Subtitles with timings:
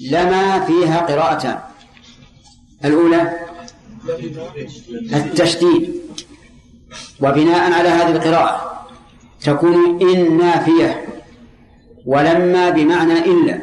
[0.00, 1.58] لما فيها قراءتان
[2.84, 3.32] الأولى
[5.14, 5.94] التشديد.
[7.20, 8.86] وبناء على هذه القراءة
[9.40, 11.04] تكون إن نافية
[12.06, 13.60] ولما بمعنى إلا.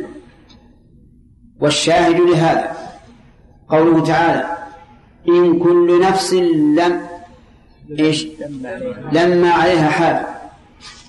[1.59, 2.78] والشاهد لهذا
[3.70, 4.58] قوله تعالى
[5.28, 7.08] إن كل نفس لم
[8.00, 8.28] إيش؟
[9.12, 10.26] لما عليها حال.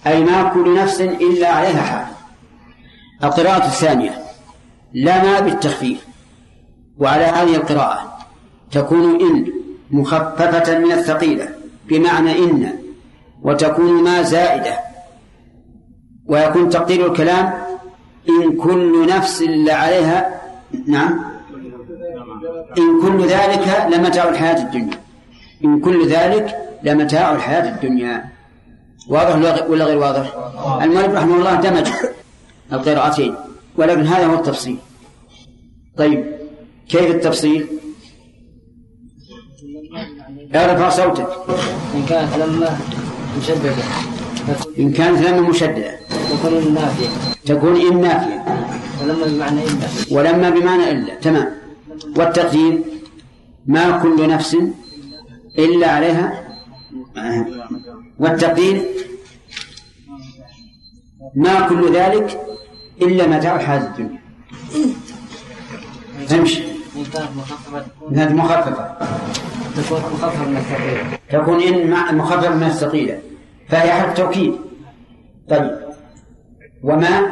[0.06, 2.06] أي ما كل نفس إلا عليها حال.
[3.24, 4.21] القراءة الثانية
[4.94, 6.06] لما بالتخفيف.
[6.98, 8.18] وعلى هذه القراءة
[8.70, 9.52] تكون إن
[9.90, 11.48] مخففة من الثقيلة
[11.88, 12.72] بمعنى إن
[13.42, 14.78] وتكون ما زائدة.
[16.26, 17.52] ويكون تقدير الكلام
[18.28, 20.40] إن كل نفس عليها
[20.86, 21.24] نعم.
[22.78, 24.98] إن كل ذلك لمتاع الحياة الدنيا.
[25.64, 28.24] إن كل ذلك لمتاع الحياة الدنيا.
[29.08, 30.32] واضح ولا غير واضح؟
[30.82, 31.88] المؤلف رحمه الله دمج
[32.72, 33.34] القراءتين
[33.76, 34.78] ولكن هذا هو التفصيل.
[35.96, 36.24] طيب
[36.88, 37.66] كيف التفصيل؟
[40.54, 41.28] ارفع صوتك.
[41.94, 42.78] إن كانت لما
[43.38, 43.74] مشددة.
[44.78, 45.98] إن كانت لما مشددة.
[46.30, 47.08] تكون النافية.
[47.44, 48.44] تكون إن نافية.
[49.02, 51.14] ولما بمعنى إلا ولما بمعنى إلا.
[51.14, 51.52] تمام.
[52.16, 52.82] والتقدير؟
[53.66, 54.56] ما كل نفس
[55.58, 56.48] إلا عليها.
[58.18, 58.82] والتقدير؟
[61.34, 62.40] ما كل ذلك
[63.02, 64.22] إلا متاع الحياة الدنيا.
[66.34, 66.62] امشي
[66.96, 67.04] إن
[68.14, 68.96] كانت مخففة
[69.76, 71.18] تكون مخففة من الثقيلة.
[71.30, 73.18] تكون إن مخففة من الثقيلة.
[73.68, 74.54] فهي حرف توكيد
[75.48, 75.70] طيب.
[76.82, 77.26] وما؟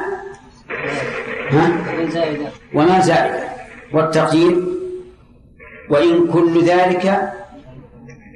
[1.51, 1.71] ها؟
[2.09, 2.47] زائدة.
[2.75, 3.49] وما زائدة؟
[3.93, 4.65] والتقدير
[5.91, 7.33] وإن كل ذلك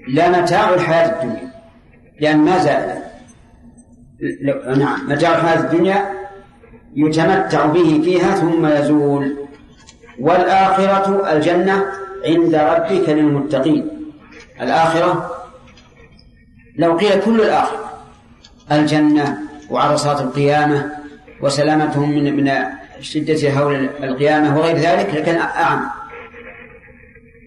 [0.08, 1.52] لمتاع الحياة الدنيا.
[2.20, 3.04] لأن ما زائدة.
[4.76, 5.10] نعم.
[5.10, 6.10] متاع الحياة الدنيا
[6.96, 9.43] يتمتع به فيها ثم يزول.
[10.20, 11.84] والآخرة الجنة
[12.26, 13.88] عند ربك للمتقين.
[14.60, 15.30] الآخرة
[16.76, 18.02] لو قيل كل الآخرة
[18.72, 19.38] الجنة
[19.70, 20.92] وعرصات القيامة
[21.40, 22.52] وسلامتهم من من
[23.00, 25.80] شدة هول القيامة وغير ذلك لكان أعم.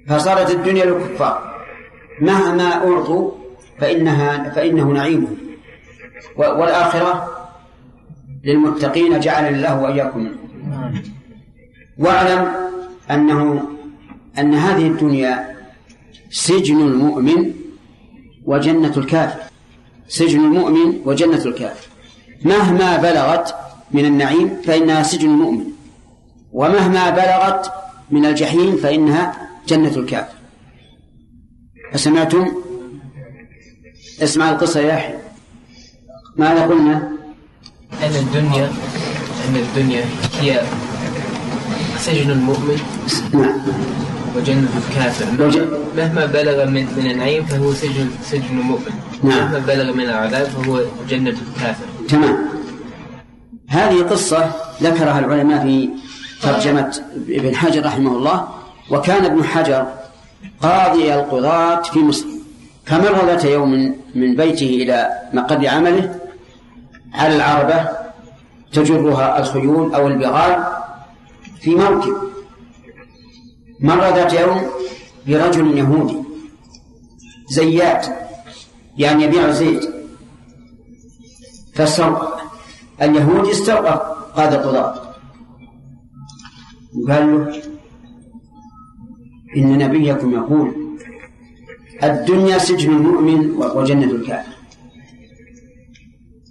[0.08, 1.58] فصارت الدنيا للكفار.
[2.22, 3.32] مهما أعطوا
[3.80, 5.38] فإنها فإنه نعيمهم
[6.38, 7.38] والآخرة
[8.44, 10.48] للمتقين جعل الله وإياكم منهم
[11.98, 12.67] واعلم
[13.12, 13.62] أنه
[14.40, 15.56] أن هذه الدنيا
[16.30, 17.54] سجن المؤمن
[18.46, 19.40] وجنة الكافر
[20.08, 21.88] سجن المؤمن وجنة الكافر
[22.46, 23.56] مهما بلغت
[23.92, 25.66] من النعيم فإنها سجن المؤمن
[26.52, 27.72] ومهما بلغت
[28.12, 30.34] من الجحيم فإنها جنة الكافر
[31.96, 32.48] أسمعتم؟
[34.22, 35.16] اسمع القصة يا يحيى
[36.38, 37.12] ماذا قلنا؟
[38.04, 38.72] أن الدنيا
[39.48, 40.06] أن الدنيا
[40.40, 40.62] هي
[42.08, 42.80] سجن المؤمن؟
[43.34, 43.54] نعم.
[44.36, 45.26] وجنة الكافر.
[45.98, 49.38] مهما بلغ من من النعيم فهو سجن سجن المؤمن نعم.
[49.38, 51.86] مهما بلغ من العذاب فهو جنة الكافر.
[52.10, 52.38] تمام.
[53.68, 54.52] هذه قصة
[54.82, 55.90] ذكرها العلماء في
[56.42, 58.48] ترجمة ابن حجر رحمه الله
[58.92, 59.88] وكان ابن حجر
[60.62, 62.26] قاضي القضاة في مصر
[62.86, 66.16] فمر ذات يوم من بيته إلى مقر عمله
[67.14, 67.88] على العربة
[68.74, 70.64] تجرها الخيول أو البغال
[71.62, 72.18] في موكب
[73.80, 74.62] مر ذات يوم
[75.28, 76.18] برجل يهودي.
[77.50, 78.08] زيات
[78.98, 79.90] يعني يبيع زيت.
[81.76, 82.42] فاستوقف
[83.02, 84.00] اليهودي استوقف
[84.36, 85.16] قاد القضاة
[86.96, 87.62] وقال له
[89.58, 90.98] إن نبيكم يقول
[92.04, 94.58] الدنيا سجن المؤمن وجنة الكافر.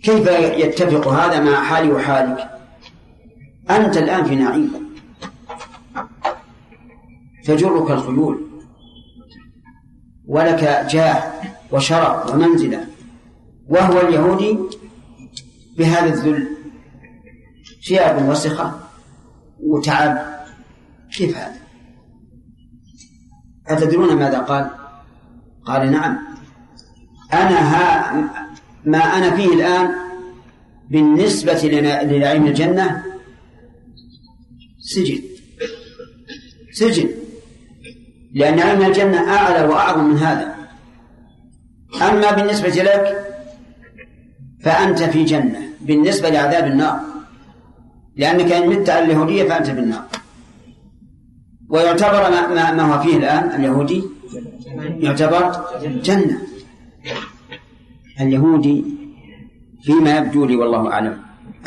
[0.03, 0.27] كيف
[0.59, 2.51] يتفق هذا مع حالي وحالك؟
[3.71, 4.86] أنت الآن في نعيم.
[7.47, 8.47] تجرك الخيول
[10.27, 11.33] ولك جاه
[11.73, 12.87] وشرف ومنزلة
[13.69, 14.59] وهو اليهودي
[15.79, 16.49] بهذا الذل.
[17.89, 18.81] ثياب وسخة
[19.61, 20.37] وتعب.
[21.17, 21.57] كيف هذا؟
[23.69, 24.71] أتدرون ماذا قال؟
[25.65, 26.19] قال نعم.
[27.33, 28.13] أنا ها
[28.85, 29.95] ما أنا فيه الآن
[30.91, 31.61] بالنسبة
[32.03, 33.05] لنعيم الجنة
[34.79, 35.23] سجن.
[36.73, 37.26] سجن.
[38.37, 40.55] لأن نعيم الجنة أعلى وأعظم من هذا.
[42.03, 43.27] أما بالنسبة لك
[44.61, 45.61] فأنت في جنة.
[45.81, 47.01] بالنسبة لعذاب النار.
[48.17, 50.05] لأنك إن مت على اليهودية فأنت بالنار.
[51.69, 54.05] ويعتبر ما, ما, ما هو فيه الآن اليهودي
[54.99, 56.39] يعتبر جنة.
[58.21, 58.85] اليهودي
[59.83, 61.19] فيما يبدو لي والله أعلم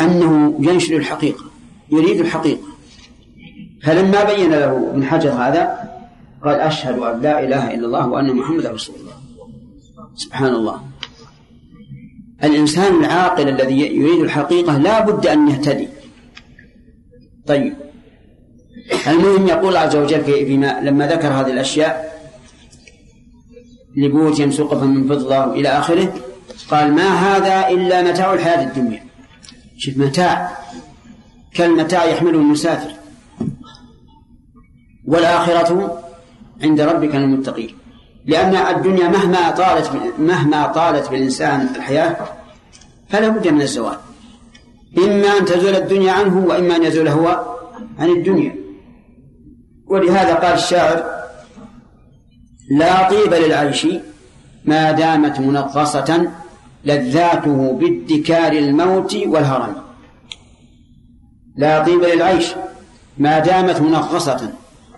[0.02, 1.44] أنه ينشر الحقيقة
[1.92, 2.68] يريد الحقيقة.
[3.84, 5.89] فلما بين له ابن حجر هذا
[6.46, 9.14] قال أشهد أن لا إله إلا الله وأن محمدا رسول الله.
[10.16, 10.82] سبحان الله
[12.44, 15.88] الإنسان العاقل الذي يريد الحقيقة لا بد أن يهتدي.
[17.48, 17.74] طيب.
[19.08, 22.20] المهم يقول عز وجل فيما لما ذكر هذه الأشياء
[23.98, 26.14] لبوت سقفا من فضة إلى آخره
[26.72, 29.04] قال ما هذا إلا متاع الحياة الدنيا.
[29.78, 30.58] شوف متاع.
[31.54, 32.92] كالمتاع يحمله المسافر.
[35.06, 36.09] والآخرة
[36.64, 37.76] عند ربك للمتقين
[38.26, 42.18] لأن الدنيا مهما طالت مهما طالت بالإنسان الحياة
[43.10, 43.98] فلا بد من الزوال.
[44.98, 47.56] إما أن تزول الدنيا عنه وإما أن يزول هو
[48.00, 48.56] عن الدنيا.
[49.88, 51.04] ولهذا قال الشاعر
[52.72, 53.88] لا طيب للعيش
[54.66, 56.32] ما دامت منغصة
[56.86, 59.76] لذاته بادكار الموت والهرم.
[61.56, 62.48] لا طيب للعيش
[63.18, 64.52] ما دامت منغصة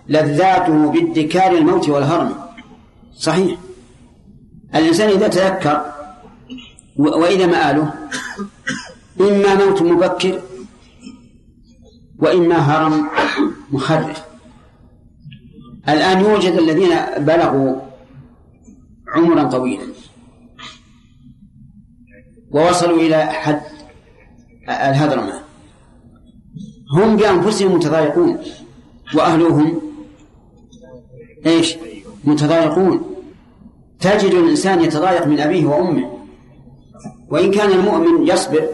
[0.08, 2.34] لذاته بادكار الموت والهرم.
[3.14, 3.58] صحيح.
[4.74, 5.92] الإنسان إذا تذكر
[6.96, 7.92] وإذا مآله
[9.20, 10.40] إما موت مبكر
[12.18, 13.08] وإما هرم
[13.70, 14.22] مخرف.
[15.88, 17.76] الآن يوجد الذين بلغوا
[19.08, 19.86] عمرا طويلا
[22.50, 23.62] ووصلوا إلى حد
[24.68, 25.42] الهذرمة
[26.96, 28.38] هم بأنفسهم متضايقون
[29.14, 29.81] وأهلهم
[31.46, 31.76] إيش؟
[32.24, 33.02] متضايقون.
[34.00, 36.18] تجد الإنسان يتضايق من أبيه وأمه.
[37.28, 38.68] وإن كان المؤمن يصبر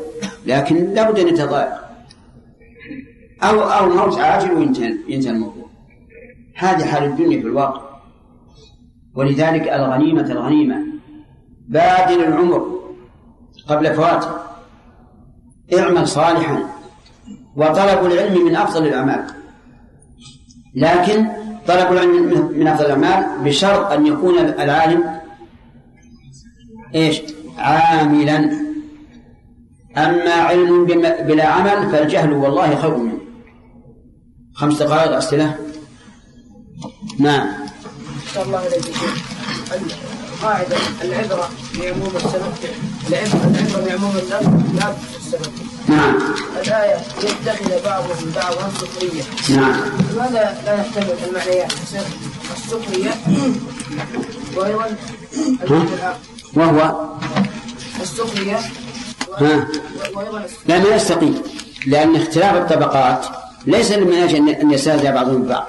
[0.47, 1.73] لكن لابد أن يتضايق.
[3.43, 5.69] أو أو موت عاجل وينتهي الموضوع.
[6.57, 8.01] هذه حال الدنيا في الواقع.
[9.15, 10.87] ولذلك الغنيمة الغنيمة.
[11.69, 12.81] بادل العمر
[13.69, 14.31] قبل فواته
[15.79, 16.69] اعمل صالحا.
[17.57, 19.27] وطلب العلم من أفضل الأعمال.
[20.75, 21.27] لكن
[21.69, 25.21] طلب العلم من أفضل الأعمال بشرط أن يكون العالم
[26.95, 27.21] إيش؟
[27.59, 28.39] عاملا.
[29.97, 30.85] أما علم
[31.27, 33.19] بلا عمل فالجهل والله خير منه.
[34.55, 35.59] خمس دقائق أسئلة؟
[37.19, 37.49] نعم.
[38.37, 38.63] الله
[40.43, 41.49] قاعدة العبرة
[41.79, 42.53] بعموم السبب
[43.09, 45.53] العبرة بعموم اللفظ لا السبب
[45.89, 46.19] نعم.
[46.63, 49.23] الآية يتخذ بعضهم بعضا سخرية.
[49.57, 49.81] نعم.
[50.13, 51.73] لماذا لا نحتمل المعنيات
[52.57, 53.11] السخرية
[54.57, 54.97] وأيضا
[56.55, 56.95] وهو؟
[58.01, 58.59] السخرية
[59.39, 59.69] ها؟
[60.67, 61.43] لا ما يستقيم.
[61.87, 63.27] لأن اختلاف الطبقات
[63.67, 65.67] ليس من أجل أن يستهزئ بعضهم ببعض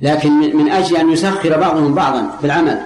[0.00, 2.80] لكن من أجل أن يسخر بعضهم بعضا في العمل.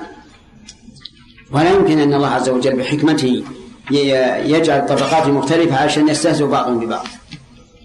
[1.53, 3.45] ولا يمكن أن الله عز وجل بحكمته
[3.91, 7.07] يجعل الطبقات مختلفة عشان يستهزئ بعضهم ببعض.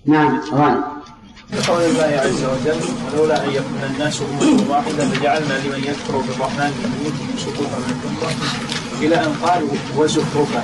[0.06, 0.84] نعم غانم
[1.68, 2.80] قول الله عز وجل
[3.14, 9.16] ولولا أن يكون الناس أمة واحدة لجعلنا لمن يكفر بالرحمن بيوتهم سقوطا من فضه إلى
[9.16, 9.64] أن قال
[9.98, 10.64] وزخرفا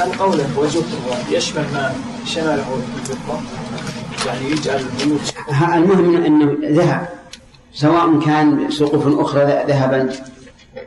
[0.00, 1.94] هل قوله وزخرفا يشمل ما
[2.26, 3.40] شمله الفضه؟
[4.26, 5.20] يعني يجعل البيوت
[5.74, 7.08] المهم انه ذهب.
[7.74, 10.10] سواء كان سقوف أخرى ذهبا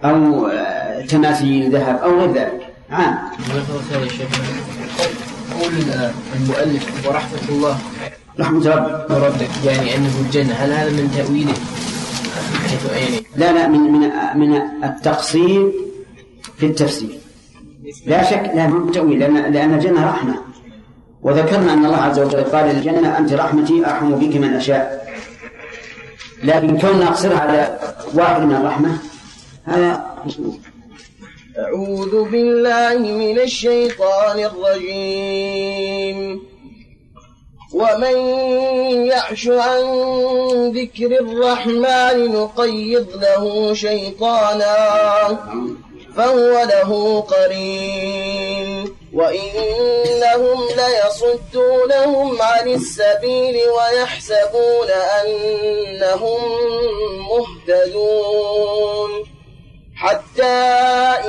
[0.03, 0.47] أو
[1.09, 2.67] تماثيل ذهب أو غير ذلك.
[2.91, 3.17] عام.
[5.61, 5.73] قول
[6.35, 7.77] المؤلف ورحمة الله
[8.39, 11.53] رحمة رب وربك يعني أنه الجنة هل هذا من تأويله؟
[12.95, 15.71] يعني لا لا من من من التقصير
[16.57, 17.19] في التفسير.
[18.05, 20.35] لا شك لا من تأويل لأن لأن الجنة رحمة.
[21.21, 25.11] وذكرنا أن الله عز وجل قال للجنة أنت رحمتي أرحم بك من أشاء.
[26.43, 27.79] لكن كوننا نقصرها على
[28.13, 28.97] واحد من الرحمة
[29.65, 30.05] هذا
[31.59, 36.41] أعوذ بالله من الشيطان الرجيم.
[37.73, 38.17] ومن
[39.07, 39.83] يعش عن
[40.75, 44.77] ذكر الرحمن نقيض له شيطانا
[46.15, 48.95] فهو له قرين.
[49.13, 56.41] وإنهم ليصدونهم عن السبيل ويحسبون أنهم
[57.29, 59.40] مهتدون.
[60.01, 60.57] حتى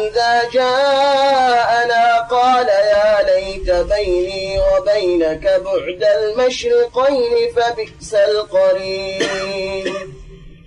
[0.05, 9.95] إذا جاءنا قال يا ليت بيني وبينك بعد المشرقين فبئس القرين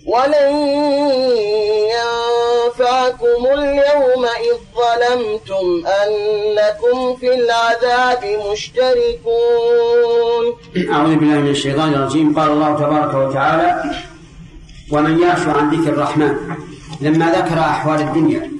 [0.08, 0.54] ولن
[1.98, 10.44] ينفعكم اليوم إذ ظلمتم أنكم في العذاب مشتركون.
[10.92, 12.40] أعوذ بالله من الشيطان الرجيم.
[12.40, 13.84] قال الله تبارك وتعالى
[14.92, 16.36] ومن يعش عن ذكر الرحمن
[17.02, 18.52] لما ذكر أحوال الدنيا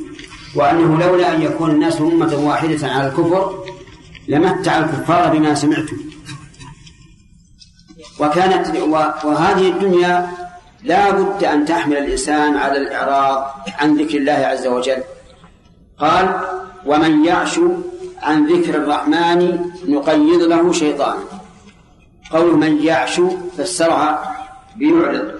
[0.56, 3.66] وأنه لولا أن يكون الناس أمة واحدة على الكفر
[4.28, 5.98] لمتع الكفار بما سمعتم.
[8.20, 8.78] وكانت
[9.24, 10.30] وهذه الدنيا
[10.84, 15.04] لا بد أن تحمل الإنسان على الإعراض عن ذكر الله عز وجل.
[16.00, 16.40] قال
[16.86, 17.60] ومن يعش
[18.24, 21.18] عن ذكر الرحمن نقيض له شيطان
[22.32, 23.22] قول من يعش
[23.58, 24.36] فسرها
[24.76, 25.35] بيعرض.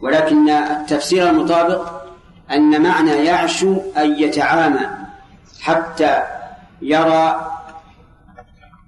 [0.00, 2.02] ولكن التفسير المطابق
[2.50, 3.62] أن معنى يعش
[3.96, 4.86] أن يتعامى
[5.60, 6.22] حتى
[6.82, 7.50] يرى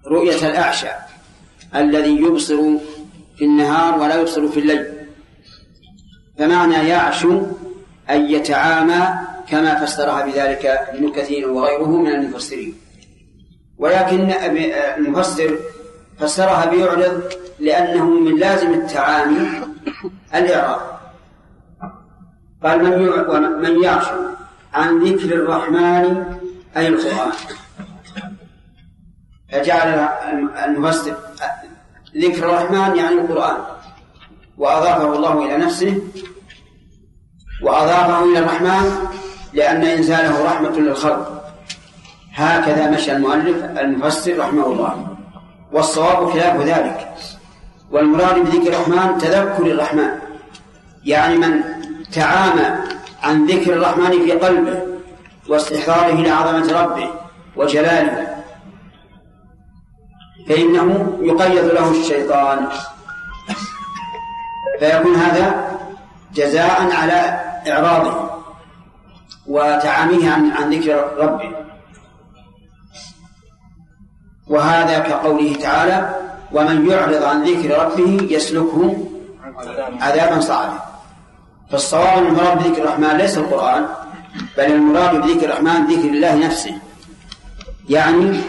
[0.06, 0.88] رؤية الأعشى
[1.74, 2.62] الذي يبصر
[3.36, 4.86] في النهار ولا يبصر في الليل.
[6.38, 7.24] فمعنى يعش
[8.10, 9.08] أن يتعامى
[9.48, 12.74] كما فسرها بذلك ابن كثير وغيره من المفسرين.
[13.78, 14.30] ولكن
[14.98, 15.58] المفسر
[16.18, 17.22] فسرها بيعرض
[17.58, 19.48] لأنه من لازم التعامي
[20.34, 20.99] الإعراب.
[22.64, 24.06] قال من من يعش
[24.74, 26.24] عن ذكر الرحمن
[26.76, 27.32] أي القرآن.
[29.52, 30.08] فجعل
[30.64, 31.14] المفسر.
[32.16, 33.56] ذكر الرحمن يعني القرآن.
[34.58, 36.02] وأضافه الله إلى نفسه.
[37.62, 39.08] وأضافه إلى الرحمن
[39.52, 41.44] لأن إنزاله رحمة للخلق.
[42.34, 45.16] هكذا مشى المؤلف المفسر رحمه الله.
[45.72, 47.14] والصواب خلاف ذلك.
[47.90, 50.10] والمراد بذكر الرحمن تذكر الرحمن.
[51.04, 51.62] يعني من
[52.12, 52.66] تعامى
[53.22, 54.82] عن ذكر الرحمن في قلبه
[55.48, 57.08] واستحضاره لعظمة ربه
[57.56, 58.36] وجلاله.
[60.48, 62.68] فإنه يقيض له الشيطان.
[64.78, 65.78] فيكون هذا
[66.34, 68.30] جزاء على إعراضه
[69.46, 71.50] وتعاميه عن عن ذكر ربه.
[74.48, 76.16] وهذا كقوله تعالى
[76.52, 79.06] ومن يعرض عن ذكر ربه يسلكه
[80.00, 80.78] عذابا صعبا.
[81.70, 83.86] فالصواب ان المراد بذكر الرحمن ليس القرآن
[84.56, 86.74] بل المراد بذكر الرحمن ذكر الله نفسه.
[87.88, 88.40] يعني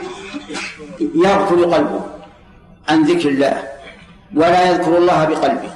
[1.15, 2.01] يغفل قلبه
[2.89, 3.63] عن ذكر الله
[4.35, 5.71] ولا يذكر الله بقلبه.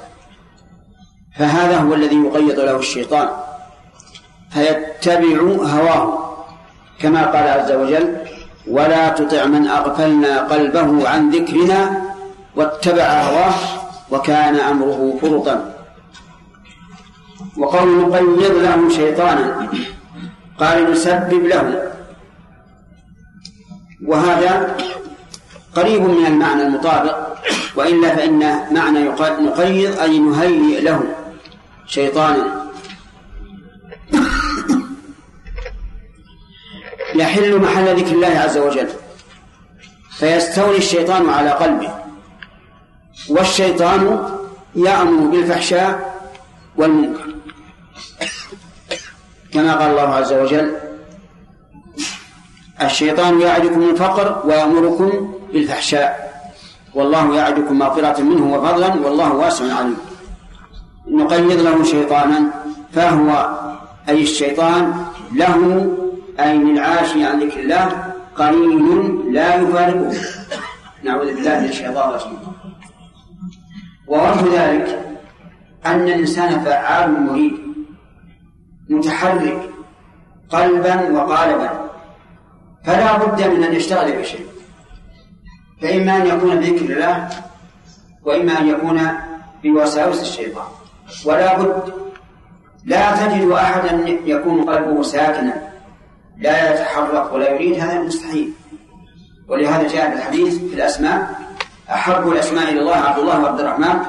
[1.38, 3.30] فهذا هو الذي يقيض له الشيطان.
[4.50, 6.36] فيتبع هواه
[7.00, 8.18] كما قال عز وجل
[8.68, 12.02] ولا تطع من أغفلنا قلبه عن ذكرنا
[12.56, 13.54] واتبع هواه
[14.12, 15.75] وكان أمره فرطا.
[17.58, 19.70] وقول نقيض له شيطانا.
[20.60, 21.92] قال نسبب له
[24.06, 24.78] وهذا
[25.76, 27.36] قريب من المعنى المطابق.
[27.76, 28.40] وإلا فإن
[28.74, 31.04] معنى نقيض أي نهيئ له
[31.88, 32.66] شيطانا.
[37.16, 38.90] يحل محل ذكر الله عز وجل.
[40.18, 41.94] فيستولي الشيطان على قلبه.
[43.30, 44.30] والشيطان
[44.76, 46.16] يأمر بالفحشاء
[46.78, 47.25] والمنكر.
[49.56, 50.76] كما قال الله عز وجل
[52.82, 56.36] الشيطان يعدكم الفقر ويأمركم بالفحشاء
[56.94, 59.98] والله يعدكم مغفرة منه وفضلا والله واسع عليم.
[61.08, 62.40] نقيض له شيطانا
[62.94, 63.50] فهو
[64.10, 65.88] أي الشيطان له
[66.40, 70.14] أي للعاشي عن ذكر الله قليل لا يفارقه.
[71.04, 72.38] نعوذ بالله من الشيطان الرجيم.
[74.08, 74.88] ووجه ذلك
[75.86, 77.65] أن الإنسان فعال مريد
[78.89, 79.70] متحرك
[80.50, 81.70] قلبا وقالبا.
[82.86, 84.46] فلا بد من أن يشتغل بشيء.
[85.82, 87.30] فإما أن يكون بذكر الله
[88.24, 89.10] وإما أن يكون
[89.63, 90.68] بوساوس الشيطان.
[91.25, 91.94] ولا بد
[92.86, 95.70] لا تجد أحدا يكون قلبه ساكنا.
[96.38, 98.54] لا يتحرك ولا يريد هذا مستحيل.
[99.48, 101.39] ولهذا جاء الحديث في الأسماء
[101.89, 104.00] أحب الأسماء إلى الله عبد الله وعبد الرحمن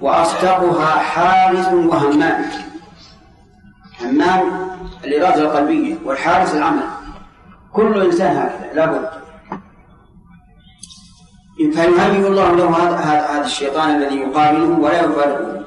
[0.00, 2.44] وأصدقها حارث وهمام.
[4.02, 4.70] همام
[5.04, 6.82] الإرادة القلبية والحارث العمل.
[7.72, 9.08] كل إنسان هكذا لابد.
[11.60, 15.64] فيهيئ الله له هذا هذا الشيطان الذي يقابله ولا يفارقه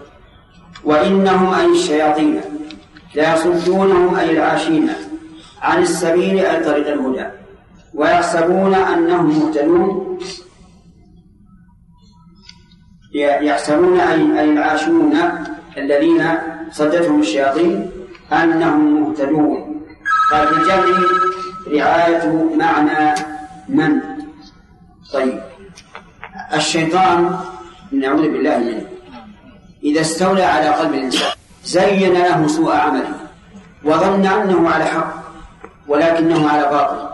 [0.84, 2.42] وإنهم أي الشياطين
[3.16, 4.90] لا يصدونهم أي العاشين
[5.62, 7.26] عن السبيل أي طريق الهدى.
[7.94, 10.20] ويحسبون أنهم مهتدون.
[13.16, 15.14] يحسبون أي العاشون
[15.78, 16.24] الذين
[16.72, 17.93] صدتهم الشياطين.
[18.34, 19.82] أنهم مهتدون.
[20.32, 20.98] قال الجمع
[21.68, 23.16] رعاية معنى
[23.70, 24.02] من؟
[25.14, 25.42] طيب.
[26.54, 27.40] الشيطان
[27.92, 28.86] نعوذ بالله منه
[29.84, 31.30] إذا استولى على قلب الإنسان
[31.64, 33.14] زين له سوء عمله
[33.84, 35.14] وظن أنه على حق
[35.88, 37.10] ولكنه على باطل.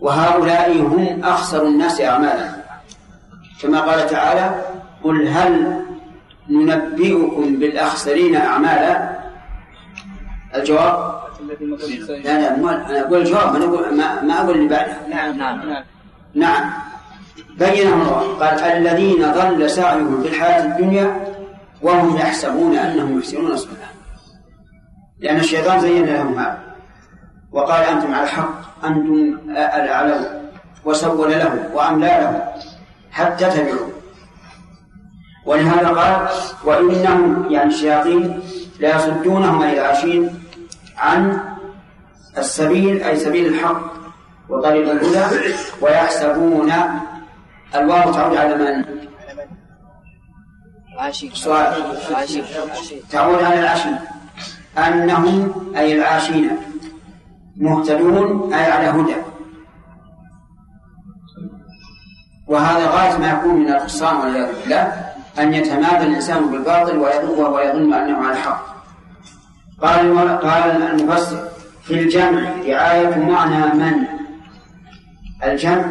[0.00, 2.48] وهؤلاء هم أخسر الناس أعمالا.
[3.62, 4.64] كما قال تعالى
[5.04, 5.84] قل هل
[6.48, 9.17] ننبئكم بالأخسرين أعمالا؟
[10.54, 11.20] الجواب؟
[12.08, 14.96] لا لا أنا أقول الجواب أنا أقول ما, ما أقول اللي بعده.
[15.08, 15.84] نعم نعم.
[16.34, 16.70] نعم.
[17.58, 18.38] بينه الله.
[18.38, 21.34] قال الذين ضل سعيهم في الحياة الدنيا
[21.82, 23.88] وهم يحسبون أنهم يحسنون صنعا.
[25.20, 26.58] لأن الشيطان زين لهم هذا.
[27.52, 30.24] وقال أنتم على الحق أنتم الأعلون
[30.84, 32.40] وسول لهم وأملى لهم
[33.10, 33.88] حتى تبعوا.
[35.46, 36.28] ولهذا قال
[36.64, 38.40] وإنهم يعني الشياطين
[38.80, 40.42] لا يصدونهم أي العاشين
[40.98, 41.40] عن
[42.38, 43.92] السبيل أي سبيل الحق
[44.48, 46.72] وطريق الهدى ويحسبون
[47.74, 48.84] الواو تعود على من؟
[50.98, 51.34] عاشق
[53.10, 53.90] تعود على العشي
[54.78, 56.50] أنهم أي العاشين
[57.56, 59.16] مهتدون أي على هدى.
[62.46, 65.12] وهذا غاية ما يكون من الخسران والعياذ بالله.
[65.40, 68.78] أن يتمادى الإنسان بالباطل ويظن وهو يظن أنه على الحق.
[69.82, 71.48] قال قال المفسر
[71.84, 74.04] في الجمع رعاية معنى من؟
[75.44, 75.84] الجمع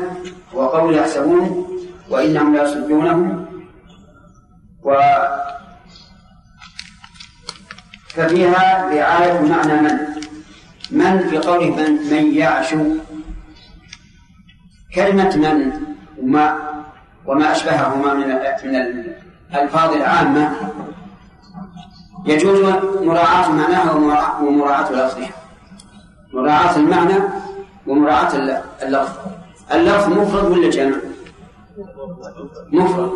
[0.54, 1.68] وقول يحسبون
[2.10, 3.46] وإنهم لا يصدونهم
[4.84, 4.94] و
[8.08, 9.98] ففيها رعاية معنى من؟
[10.92, 12.84] من في قوله من, من يعشو.
[14.96, 15.72] كلمة من
[16.22, 16.58] وما
[17.26, 19.18] وما أشبههما من من
[19.52, 20.52] الألفاظ العامة
[22.26, 22.60] يجوز
[23.02, 23.92] مراعاة معناها
[24.42, 25.30] ومراعاة لفظها
[26.34, 27.24] مراعاة المعنى
[27.88, 28.36] ومراعاة
[28.84, 29.18] اللفظ.
[29.74, 30.96] اللفظ مفرد ولا جمع؟
[32.72, 33.12] مفرد.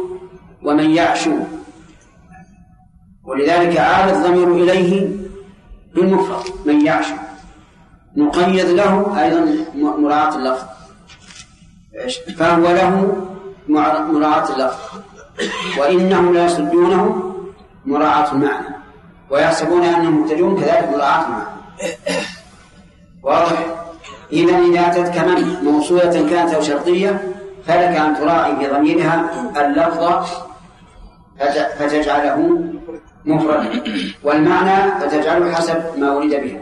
[0.64, 1.40] ومن يعشو
[3.24, 5.10] ولذلك عاد الضمير إليه
[5.96, 6.46] بالمفرد.
[6.66, 7.16] من يعشو
[8.18, 10.66] نقيد له أيضا مراعاة اللفظ.
[12.38, 13.26] فهو له
[13.68, 15.02] مراعاة اللفظ.
[15.80, 17.34] وإنهم لا يصدونهم
[17.86, 18.76] مراعاة المعنى
[19.30, 21.46] ويحسبون أنهم مهتدون كذلك مراعاة المعنى.
[23.24, 23.66] واضح؟
[24.34, 27.22] إذا إذا أتت كمن موصولة كانت أو شرطية
[27.68, 30.28] فلك أن تراعي في ضميرها اللفظ
[31.80, 32.64] فتجعله
[33.26, 33.84] مفردا.
[34.24, 36.60] والمعنى فتجعله حسب ما ولد به.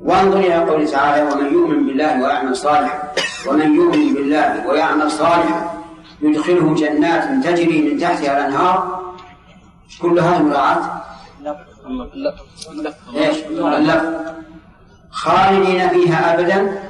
[0.00, 3.12] وانظر إلى قوله تعالى ومن يؤمن بالله ويعمل صالحا
[3.48, 5.75] ومن يؤمن بالله ويعمل صالحا
[6.30, 9.02] يدخله جنات تجري من تحتها الأنهار.
[10.02, 11.02] كل هذا مراعاة
[13.14, 14.06] إيش؟ اللفظ
[15.10, 16.86] خالدين فيها أبدا.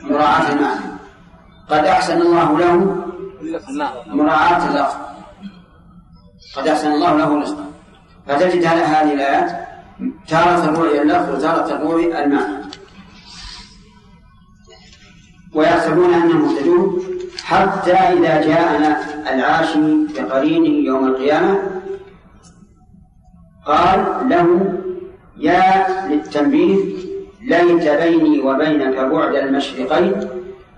[0.00, 0.98] مراعاة المعنى
[1.68, 2.96] قد أحسن الله له
[4.06, 4.96] مراعاة اللفظ
[6.56, 7.66] قد أحسن الله له رزقا
[8.26, 9.68] فتجد هذه الآيات
[10.28, 12.64] تارة الرؤيا اللفظ وتارة الرؤيا المعنى
[15.54, 17.17] ويحسبون أنهم مهتدون
[17.48, 19.00] حتى إذا جاءنا
[19.34, 21.58] العاشي بقرينه يوم القيامة
[23.66, 24.72] قال له
[25.38, 26.84] يا للتنبيه
[27.42, 30.28] ليت بيني وبينك بعد المشرقين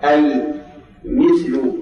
[0.03, 0.43] أي
[1.05, 1.73] مثل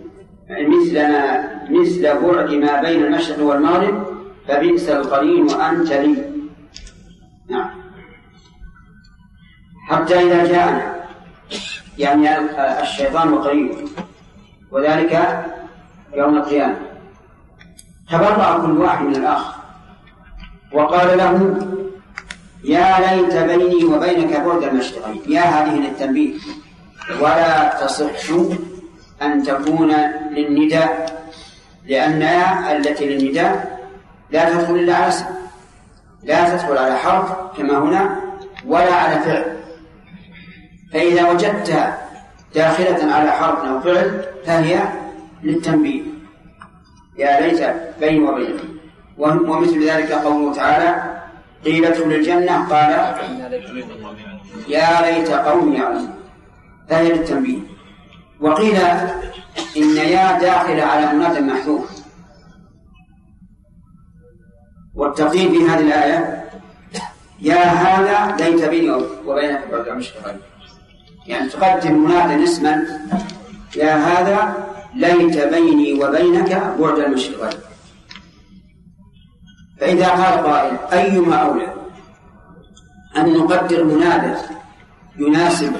[0.49, 4.05] مثل ما مثل بعد ما بين المشرق والمغرب
[4.47, 6.15] فبئس القرين وأنت لي.
[7.49, 7.69] نعم.
[9.87, 10.95] حتى إذا جاءنا
[11.97, 12.39] يعني
[12.81, 13.75] الشيطان وقريبه
[14.71, 15.43] وذلك
[16.13, 16.77] يوم القيامة.
[18.11, 19.53] تبرأ كل واحد من الآخر.
[20.73, 21.33] وقال له
[22.63, 26.33] يا ليت بيني وبينك بعد المشرقين يا هذه للتنبيه.
[27.21, 28.29] ولا تصح
[29.21, 29.91] أن تكون
[30.31, 31.19] للنداء
[31.85, 32.21] لأن
[32.71, 33.79] التي للنداء
[34.31, 35.13] لا تدخل إلا على
[36.23, 38.21] لا تدخل على حرف كما هنا
[38.65, 39.57] ولا على فعل.
[40.93, 42.08] فإذا وجدتها
[42.55, 44.81] داخلة على حرف أو فعل فهي
[45.43, 46.03] للتنبيه.
[47.17, 48.59] يا ليت بيني وبينك.
[49.17, 51.21] ومثل ذلك قوله تعالى
[51.65, 52.91] قيل ادخل الجنة قال
[54.67, 56.15] يا ليت قومي يعلمون.
[56.89, 57.59] فهي للتنبيه.
[58.41, 58.75] وقيل
[59.77, 61.99] إن يا داخل على مناد محذوف.
[64.95, 66.49] والتقديم في هذه الآية
[67.41, 68.91] يا هذا ليت بيني
[69.25, 69.63] وبينك.
[69.71, 70.39] بعد المشرقين
[71.29, 72.83] يعني تقدم منادا اسما
[73.75, 77.59] يا هذا ليت بيني وبينك بعد المشرقين
[79.79, 81.73] فإذا قال قائل أيما أولى؟
[83.17, 84.37] أن نقدر منادى
[85.19, 85.73] يناسب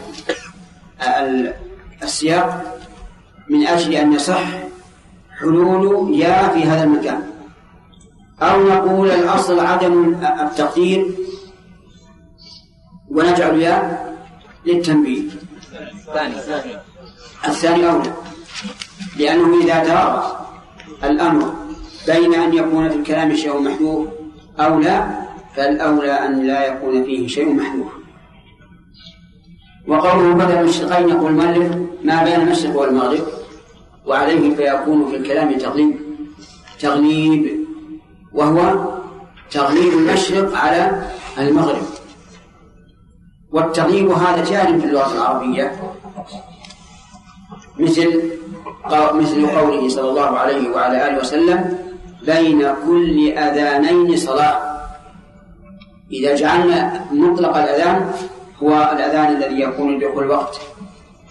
[2.04, 2.80] السياق
[3.50, 4.44] من أجل أن يصح
[5.40, 7.24] حلول يا في هذا المكان.
[8.42, 11.06] أو نقول الأصل عدم التقدير
[13.10, 14.09] ونجعل يا
[14.74, 15.22] للتنبيه.
[17.48, 18.14] الثاني أولى.
[19.18, 20.36] لأنه إذا ترابط
[21.04, 21.54] الأمر
[22.08, 24.08] بين أن يكون في الكلام شيء محذوف
[24.60, 25.08] أو لا
[25.56, 27.88] فالأولى أن لا يكون فيه شيء محذوف.
[29.88, 33.24] وقوله بدل المشرقين يقول المؤلف ما بين المشرق والمغرب
[34.06, 36.00] وعليه فيكون في الكلام تغليب
[36.80, 37.60] تغليب
[38.34, 38.88] وهو
[39.52, 41.04] تغليب المشرق على
[41.38, 41.99] المغرب.
[43.52, 45.72] والتغليب هذا جار في اللغة العربية.
[47.80, 48.22] مثل
[49.14, 51.78] مثل قوله صلى الله عليه وعلى آله وسلم
[52.26, 54.80] بين كل أذانين صلاة.
[56.12, 58.12] إذا جعلنا مطلق الأذان
[58.64, 60.62] هو الأذان الذي يكون دخول الوقت.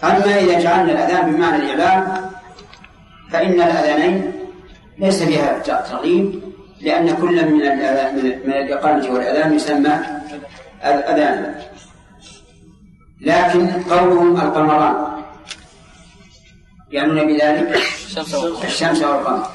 [0.03, 2.29] أما إذا جعلنا الأذان بمعنى الإعلام
[3.31, 4.31] فإن الأذانين
[4.97, 6.41] ليس فيها تغليب
[6.81, 7.57] لأن كل من
[8.45, 9.99] من الإقامة والأذان يسمى
[10.83, 11.55] أذانا
[13.21, 14.95] لكن قولهم القمران.
[16.91, 17.81] يعنون بذلك
[18.63, 19.47] الشمس والقمر.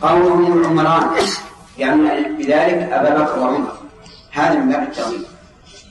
[0.00, 1.10] قولهم العمران
[1.78, 3.72] يعنون بذلك أبا بكر وعمر.
[4.30, 5.22] هذا من باب التغليب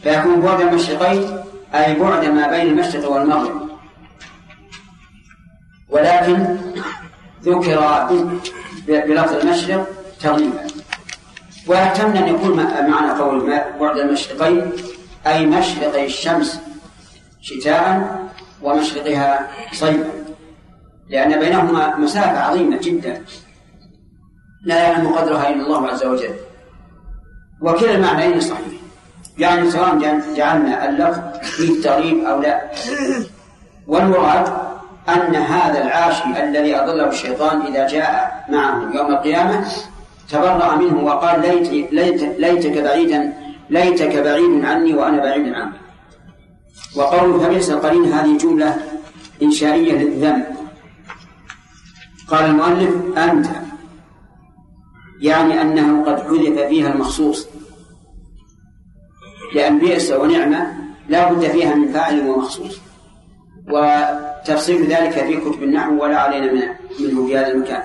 [0.04, 1.38] فيكون بعد المشرقين
[1.74, 3.70] أي بعد ما بين المشرق والمغرب.
[5.90, 6.58] ولكن
[7.44, 8.08] ذكر
[8.88, 9.88] بلفظ المشرق
[10.20, 10.68] تغليبا
[11.68, 12.56] ويحتمل أن يكون
[12.90, 14.72] معنى قول بعد المشرقين
[15.28, 16.60] أي مشرقي الشمس
[17.42, 18.20] شتاء
[18.62, 20.10] ومشرقها صيفا
[21.10, 23.24] لأن بينهما مسافة عظيمة جدا.
[24.66, 26.36] لا يعلم قدرها إلا الله عز وجل.
[27.62, 28.82] وكلا المعنيين صحيح.
[29.38, 32.72] يعني سواء جعلنا اللفظ فيه التغليب أو لا.
[33.88, 34.48] والمراد
[35.10, 39.66] أن هذا العاشي الذي أضله الشيطان إذا جاء معه يوم القيامة
[40.30, 43.34] تبرأ منه وقال ليت ليت ليتك بعيدا
[43.70, 45.81] ليتك بعيد عني وأنا بعيد عنك
[46.96, 48.78] وقوله فبئس القرين هذه جملة
[49.44, 50.46] إنشائية للذنب
[52.28, 53.48] قال المؤلف أنت.
[55.22, 57.48] يعني أنه قد حذف فيها المخصوص.
[59.56, 60.74] لأن بئس ونعمة
[61.10, 62.80] لا بد فيها من فاعل ومخصوص.
[63.70, 67.84] وتفصيل ذلك في كتب النحو ولا علينا منه في هذا المكان.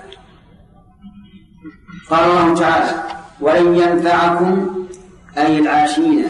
[2.11, 3.03] قال الله تعالى
[3.40, 4.77] ولن ينفعكم
[5.38, 6.25] أي العاشين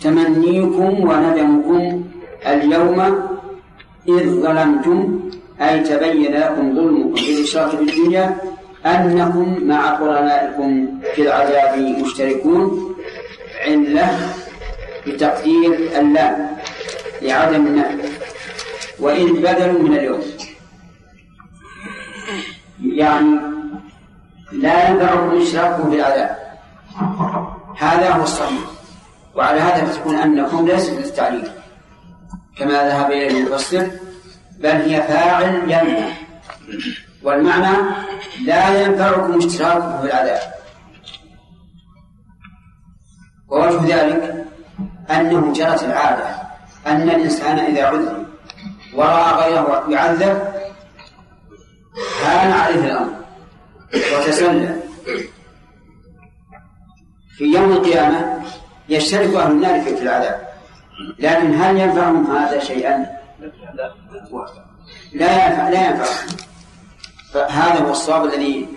[0.00, 2.04] تمنيكم وندمكم
[2.46, 2.98] اليوم
[4.08, 5.20] إذ ظلمتم
[5.60, 8.36] أي تبين لكم ظلمكم بالإشراك بالدنيا
[8.86, 12.94] أنكم مع قرنائكم في العذاب مشتركون
[13.66, 14.18] علة
[15.06, 16.56] بتقدير اللام
[17.22, 17.96] لعدم النهي
[19.00, 20.20] وإذ بدل من اليوم.
[22.82, 23.40] يعني
[24.52, 26.36] لا ينفعكم إشراككم بالعذاب
[27.78, 28.77] هذا هو الصحيح.
[29.38, 31.48] وعلى هذا فتكون أنكم ليست للتعليل
[32.56, 33.90] كما ذهب إليه المفسر
[34.58, 36.08] بل هي فاعل ينفع.
[37.22, 37.76] والمعنى
[38.44, 40.40] لا ينفعكم اشتراككم في العذاب
[43.48, 44.46] ووجه ذلك
[45.10, 46.26] أنه جرت العادة
[46.86, 48.26] أن الإنسان إذا عذب
[48.94, 50.38] ورأى غيره يعذب
[52.24, 53.14] هان عليه الأمر
[53.94, 54.76] وتسلى.
[57.36, 58.38] في يوم القيامة
[58.88, 60.48] يشترك أهل النار في العذاب.
[61.18, 63.06] لكن هل ينفعهم هذا شيئا؟
[65.12, 66.04] لا ينفع لا ينفع.
[67.32, 68.68] فهذا هو الصواب الذي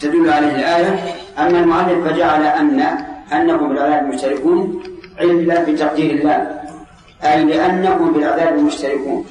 [0.00, 1.14] تدل عليه الآية.
[1.38, 2.80] أما المؤلف فجعل أن
[3.32, 4.82] أنهم بالعذاب مشتركون
[5.18, 6.60] علة بتقدير الله.
[7.24, 9.26] أي لأنهم بالعذاب مشتركون.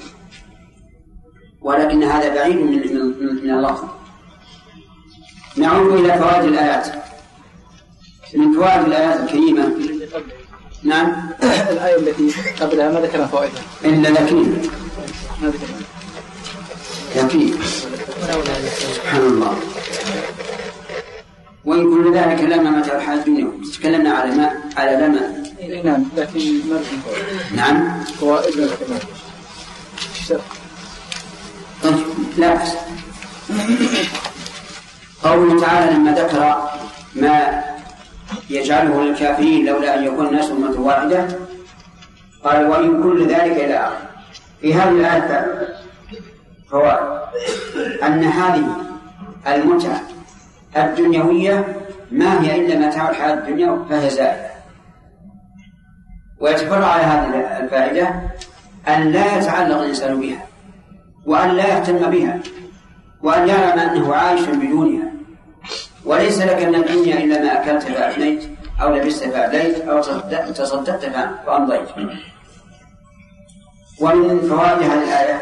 [1.62, 3.84] ولكن هذا بعيد من من, من اللفظ
[5.58, 6.88] نعود إلى فوائد الآيات.
[8.38, 9.71] من فوائد الآيات الكريمة.
[10.84, 11.30] نعم.
[11.43, 14.36] الآية التي قبلها ما ذكر فوائدها إلا لكن
[15.41, 15.80] ما ذكرها.
[17.15, 17.52] لكن
[18.95, 19.58] سبحان الله.
[21.65, 25.43] وإن كل ذلك لما متى الحياة الدنيا تكلمنا على ما على لما.
[25.84, 26.04] نعم.
[26.17, 26.80] لكن ما
[27.56, 28.04] نعم.
[28.04, 28.67] فوائد ما
[31.84, 31.95] طيب
[32.38, 32.58] لا.
[32.58, 32.73] بأس
[35.23, 36.69] قوله تعالى لما ذكر
[37.15, 37.63] ما
[38.49, 41.27] يجعله للكافرين لولا أن يكون الناس أمة واحدة؟
[42.43, 44.10] قال وإن كل ذلك إلى آخره
[44.62, 45.67] في هذه الآية
[46.71, 47.17] فوائد.
[48.03, 48.65] أن هذه
[49.47, 50.01] المتعة
[50.77, 51.75] الدنيوية
[52.12, 54.47] ما هي إلا متاع الحياة الدنيا فهي زائدة.
[56.39, 58.10] ويتفرع على هذه الفائدة
[58.88, 60.45] أن لا يتعلق الإنسان بها
[61.25, 62.39] وأن لا يهتم بها
[63.23, 65.16] وأن يعلم أنه عايش بدونها.
[66.05, 68.43] وليس لك من الدنيا إلا ما أكلت فأفنيت
[68.81, 70.01] أو لبست فأبليت أو
[70.51, 71.05] تصدقت
[71.45, 71.89] فأمضيت.
[74.01, 75.41] ومن فوائد هذه الآية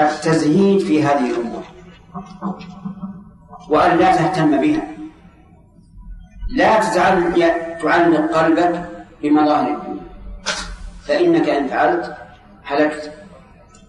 [0.00, 1.64] التزهيد في هذه الأمور
[3.68, 4.82] وأن لا تهتم بها.
[6.56, 8.88] لا تعلق قلبك
[9.22, 10.02] بمظاهر الدنيا.
[11.06, 12.16] فإنك إن فعلت
[12.64, 13.12] هلكت.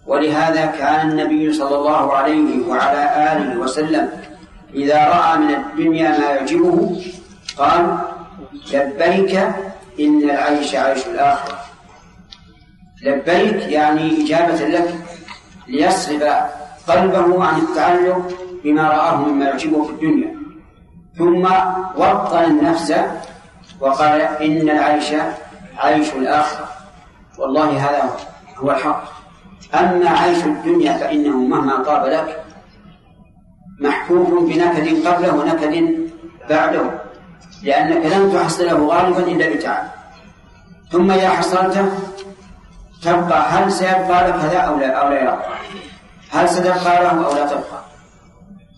[0.06, 4.10] ولهذا كان النبي صلى الله عليه وعلى آله وسلم
[4.74, 7.02] إذا رأى من الدنيا ما يعجبه
[7.58, 7.98] قال
[8.72, 9.34] لبيك
[10.00, 11.58] إن العيش عيش الآخرة.
[13.02, 14.94] لبيك يعني إجابة لك
[15.68, 16.44] ليصرف
[16.88, 20.34] قلبه عن التعلق بما رآه مما يعجبه في الدنيا.
[21.18, 21.44] ثم
[21.96, 22.94] وطن النفس
[23.80, 25.14] وقال إن العيش
[25.78, 26.68] عيش الآخرة.
[27.38, 28.16] والله هذا
[28.56, 29.04] هو الحق.
[29.74, 32.44] أما عيش الدنيا فإنه مهما طاب لك
[33.80, 35.74] محفوف بنكد قبله ونكد
[36.50, 36.90] بعده
[37.62, 39.84] لأنك لن تحصله غالبا إلا بتعب.
[40.90, 41.88] ثم إذا حصلته
[43.02, 45.48] تبقى هل سيبقى لك هذا أو لا؟ أو لا يبقى
[46.30, 47.80] هل ستبقى له أو لا تبقى؟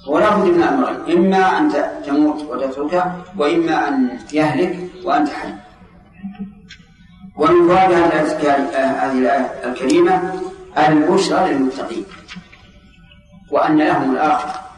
[0.08, 1.18] ولا بد من أمرين.
[1.18, 1.72] إما أن
[2.06, 5.52] تموت وتتركه وإما أن يهلك وأنت حي.
[7.36, 10.32] ومن فوائد هذه الآية الكريمة
[10.78, 12.04] البشرى للمتقين
[13.50, 14.71] وأن لهم الآخرة.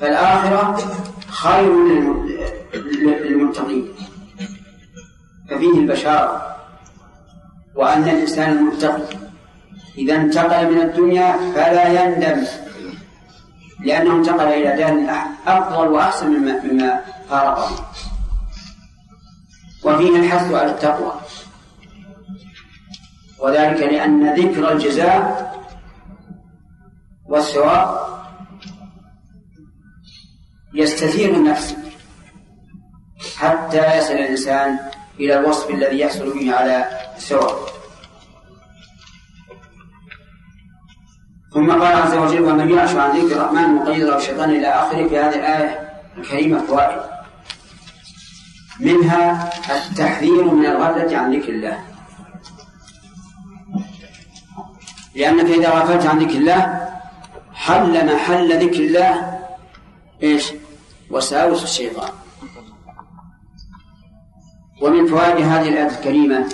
[0.00, 0.76] فالآخرة
[1.28, 1.72] خير
[3.24, 3.88] للمتقين.
[5.50, 6.56] ففيه البشارة
[7.74, 9.16] وأن الإنسان المتقي
[9.98, 12.46] إذا انتقل من الدنيا فلا يندم
[13.84, 17.70] لأنه انتقل إلى دار أفضل وأحسن مما مما فارقه.
[19.84, 21.12] وفيه الحث على التقوى.
[23.38, 25.50] وذلك لأن ذكر الجزاء
[27.26, 28.19] والثواب
[30.74, 31.76] يستثير النفس
[33.36, 34.78] حتى يصل الإنسان
[35.20, 36.84] إلى الوصف الذي يحصل به على
[37.16, 37.56] الثواب
[41.54, 45.18] ثم قال عز وجل ومن يعش عن ذكر الرحمن مقيد له الشيطان إلى آخره في
[45.18, 47.00] هذه الآية الكريمة فوائد
[48.80, 51.78] منها التحذير من الغفلة عن ذكر الله.
[55.14, 56.88] لأنك إذا غفلت عن ذكر الله
[57.54, 59.40] حل محل ذكر الله
[60.22, 60.52] إيش؟
[61.10, 62.10] وساوس الشيطان.
[64.82, 66.52] ومن فوائد هذه الآية الكريمة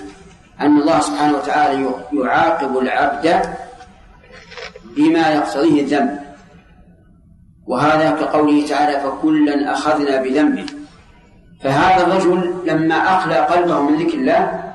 [0.61, 3.57] أن الله سبحانه وتعالى يعاقب العبد
[4.97, 6.21] بما يقتضيه الذنب.
[7.67, 10.67] وهذا كقوله تعالى فكلا أخذنا بذنبه.
[11.63, 14.75] فهذا الرجل لما أخلى قلبه من ذكر الله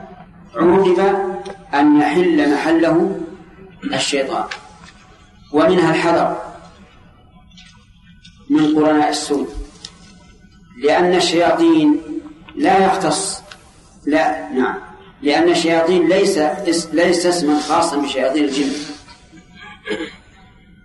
[0.55, 0.99] عوقب
[1.73, 3.19] أن يحل محله
[3.93, 4.43] الشيطان.
[5.53, 6.37] ومنها الحذر
[8.49, 9.60] من قرناء السوء.
[10.83, 12.01] لأن الشياطين
[12.55, 13.41] لا يختص
[14.05, 14.75] لا نعم
[15.21, 16.37] لأن الشياطين ليس
[16.93, 18.71] ليس اسما خاصا بشياطين الجن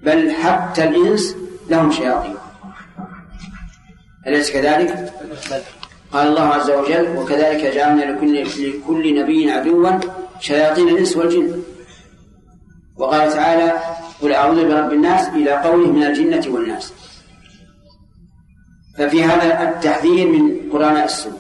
[0.03, 1.37] بل حتى الإنس
[1.71, 2.35] لهم شياطين.
[4.27, 5.13] أليس كذلك؟
[6.13, 9.91] قال الله عز وجل وكذلك جعلنا لكل لكل نبي عدوا
[10.41, 11.63] شياطين الإنس والجن.
[12.97, 13.73] وقال تعالى
[14.23, 16.93] قل أعوذ برب الناس إلى قوله من الجنة والناس.
[18.99, 21.39] ففي هذا التحذير من قرآن السوء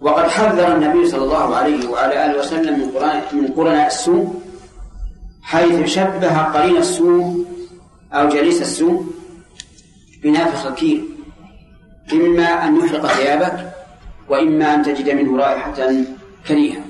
[0.00, 4.40] وقد حذر النبي صلى الله عليه وعلى آله وسلم من قرآن من قرآن السوء
[5.42, 7.46] حيث شبه قرين السوء
[8.12, 9.06] أو جليس السوء
[10.22, 11.04] بنافخ الكير
[12.12, 13.72] إما أن يحرق ثيابك
[14.28, 15.92] وإما أن تجد منه رائحة
[16.48, 16.80] كريهة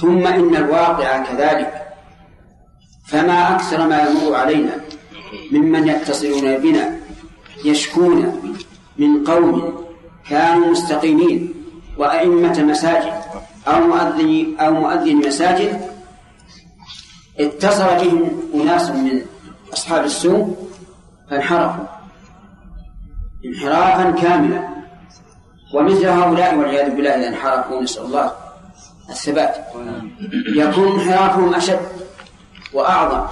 [0.00, 1.88] ثم إن الواقع كذلك.
[3.08, 4.80] فما أكثر ما يمر علينا
[5.52, 6.97] ممن يتصلون بنا
[7.64, 8.42] يشكون
[8.98, 9.84] من قوم
[10.30, 11.54] كانوا مستقيمين
[11.98, 13.12] وأئمة مساجد
[13.68, 15.80] أو مؤذن أو مؤذن مساجد
[17.40, 19.22] اتصل بهم أناس من
[19.72, 20.56] أصحاب السوء
[21.30, 21.84] فانحرفوا
[23.46, 24.68] انحرافا كاملا.
[25.74, 28.32] ومثل هؤلاء والعياذ بالله إذا انحرفوا نسأل الله
[29.10, 29.56] الثبات.
[30.56, 31.80] يكون انحرافهم أشد
[32.74, 33.26] وأعظم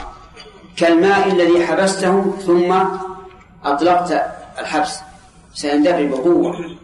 [0.76, 2.74] كالماء الذي حبسته ثم
[3.72, 4.10] أطلقت
[4.58, 5.00] الحبس
[5.54, 6.76] سيندفع بقوة.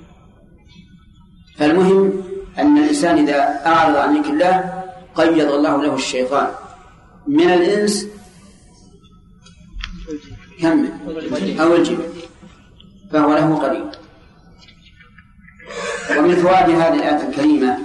[1.58, 2.22] فالمهم
[2.58, 6.48] أن الإنسان إذا أعرض عن ذكر الله قيض الله له الشيطان.
[7.26, 8.06] من الإنس
[10.60, 10.86] كم؟
[11.60, 11.98] أو الجن.
[13.12, 13.90] فهو له قريب.
[16.18, 17.78] ومن فوائد هذه الآية الكريمة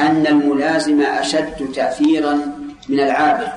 [0.00, 2.34] أن الملازم أشد تأثيرا
[2.88, 3.52] من العابد.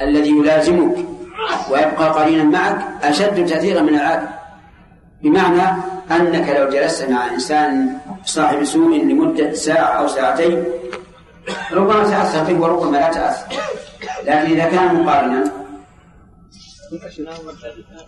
[0.00, 1.19] الذي يلازمك
[1.70, 4.28] ويبقى قرينا معك أشد تأثيرا من العابد
[5.22, 10.64] بمعنى أنك لو جلست مع إنسان صاحب سوء لمدة ساعة أو ساعتين
[11.72, 13.56] ربما تأثر به وربما لا تأثر.
[14.22, 15.52] لكن إذا كان مقارنا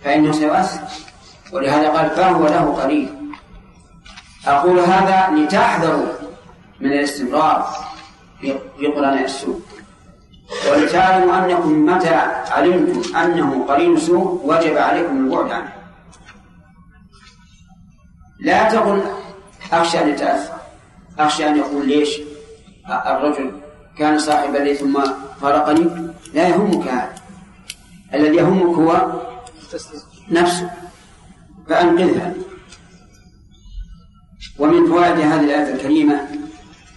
[0.05, 0.81] فإنه سيؤثر.
[1.53, 3.33] ولهذا قال فهو له قرين
[4.47, 6.07] أقول هذا لتحذروا
[6.81, 7.67] من الاستمرار
[8.41, 9.61] في قرناء السوء.
[10.71, 12.15] ولتعلموا أنكم متى
[12.51, 15.73] علمتم أنه قرين سوء وجب عليكم البعد عنه.
[18.41, 19.03] لا تقل
[19.73, 20.55] أخشى أن يتأثر
[21.19, 22.21] أخشى أن يقول ليش؟
[23.07, 23.61] الرجل
[23.99, 25.03] كان صاحبا لي ثم
[25.41, 27.15] فارقني؟ لا يهمك هذا.
[28.15, 29.21] الذي يهمك هو
[30.31, 30.71] نفسه.
[31.69, 32.35] فأنقذها
[34.59, 36.29] ومن فوائد هذه الآية الكريمة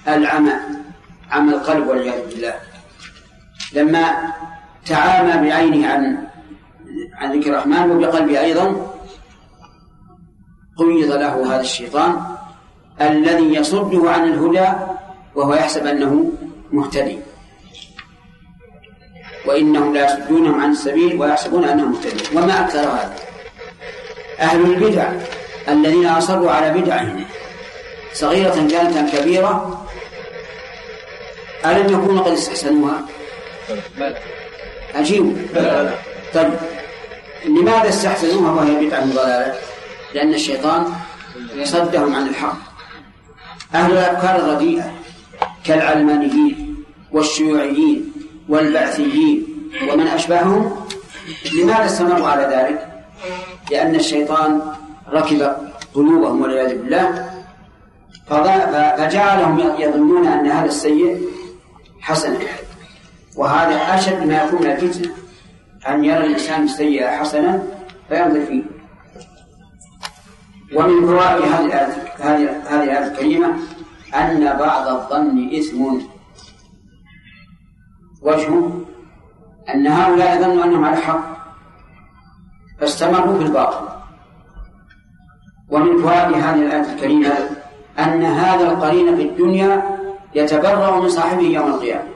[0.08, 0.54] العمى
[1.32, 2.56] عمى القلب والعياذ بالله.
[3.74, 4.34] لما
[4.86, 6.28] تعامى بعينه عن
[7.14, 8.96] عن ذكر الرحمن وبقلبه أيضا
[10.78, 12.22] قيض له هذا الشيطان
[13.02, 14.68] الذي يصده عن الهدى
[15.36, 16.32] وهو يحسب أنه
[16.72, 17.20] مهتدي.
[19.46, 23.16] وإنهم لا يصدونهم عن السبيل ويحسبون أنهم مهتدون وما أكثر هذا؟
[24.40, 25.12] أهل البدع
[25.68, 27.26] الذين أصروا على بدعهم.
[28.14, 29.86] صغيرة كانت كبيرة
[31.66, 33.15] ألم يكونوا قد استحسنوها؟
[34.96, 35.38] عجيب
[36.34, 36.54] طيب
[37.46, 39.56] لماذا استحسنوها وهي بدعة ضلالة؟
[40.14, 40.94] لأن الشيطان
[41.64, 42.58] صدهم عن الحق.
[43.76, 44.94] أهل الأفكار الرديئة
[45.64, 48.14] كالعلمانيين والشيوعيين
[48.50, 49.48] والبعثيين.
[49.90, 50.88] ومن أشبههم؟
[51.54, 52.88] لماذا استمروا على ذلك؟
[53.72, 54.62] لأن الشيطان
[55.12, 55.56] ركب
[55.94, 57.30] قلوبهم والعياذ بالله.
[58.30, 61.30] فجعلهم يظنون أن هذا السيء
[62.02, 62.38] حسنا
[63.38, 65.12] وهذا أشد ما يكون من الفتنة
[65.88, 67.64] أن يرى الإنسان السيء حسنا
[68.10, 68.64] فينظر فيه.
[70.76, 71.88] ومن فوائد هذه
[72.20, 73.48] هذه الآية الكريمة
[74.16, 75.98] أن بعض الظن إثم.
[78.22, 78.86] وجهه
[79.74, 81.36] أن هؤلاء ظنوا أنهم على حق
[82.80, 83.88] فاستمروا في الباطل
[85.70, 87.30] ومن فوائد هذه الآية الكريمة
[88.00, 89.98] أن هذا القرين في الدنيا
[90.36, 92.15] يتبرأ من صاحبه يوم القيامة.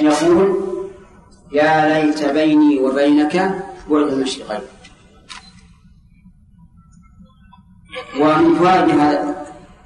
[0.00, 0.60] يقول
[1.52, 3.36] يا ليت بيني وبينك
[3.90, 4.60] بعد المشرقين
[8.20, 8.90] ومن فوائد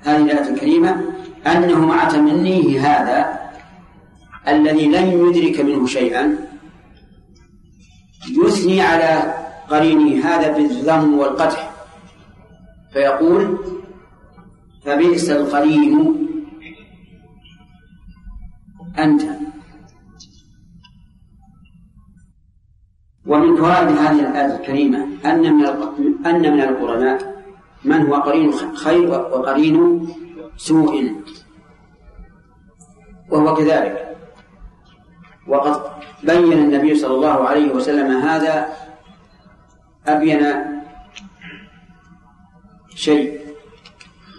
[0.04, 1.04] هذه الآية الكريمة
[1.46, 3.38] أنه مع تمنيه هذا
[4.48, 6.38] الذي لن يدرك منه شيئا
[8.30, 9.34] يثني على
[9.70, 11.70] قرينه هذا بالذم والقدح.
[12.92, 13.58] فيقول
[14.84, 16.14] فبئس القرين
[18.98, 19.22] أنت.
[23.28, 25.66] ومن فوائد هذه الآية الكريمة أن من
[26.26, 27.44] أن من القرناء
[27.84, 30.08] من هو قرين خير وقرين
[30.56, 31.14] سوء.
[33.30, 34.16] وهو كذلك.
[35.48, 35.80] وقد
[36.22, 38.68] بين النبي صلى الله عليه وسلم هذا
[40.06, 40.42] أبين
[42.94, 43.40] شيء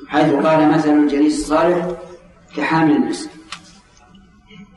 [0.08, 1.88] حيث قال مثل الجليس الصالح
[2.58, 3.30] كحامل المسك.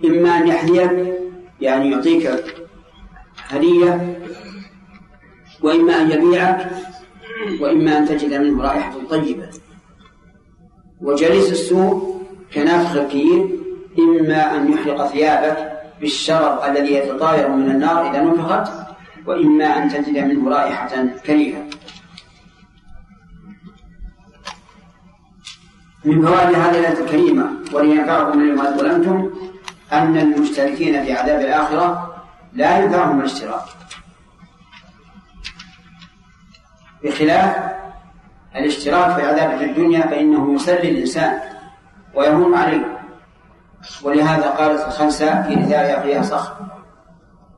[0.05, 1.15] إما أن يحذيك
[1.61, 2.62] يعني يعطيك
[3.53, 4.19] هدية
[5.63, 6.71] وإما أن يبيعك
[7.61, 9.49] وإما أن تجد منه رائحة طيبة.
[11.01, 12.23] وجليس السوء
[12.55, 13.49] كنافخ الكير
[13.99, 18.73] إما أن يحرق ثيابك بالشرر الذي يتطاير من النار إذا نفخت
[19.27, 21.65] وإما أن تجد منه رائحة كريهة.
[26.05, 29.31] من فوائد هذه الآية الكريمة ولينفعكم اليوم ظلمتم
[29.93, 32.12] أن المشتركين في عذاب الآخرة
[32.55, 33.63] لا ينفعهم الاشتراك.
[37.05, 37.57] بخلاف
[38.57, 41.41] الاشتراك في عذاب في الدنيا فإنه يسلي الإنسان
[42.15, 42.99] ويهون عليه.
[44.03, 46.55] ولهذا قالت الخنساء في نداء أخيها صخر.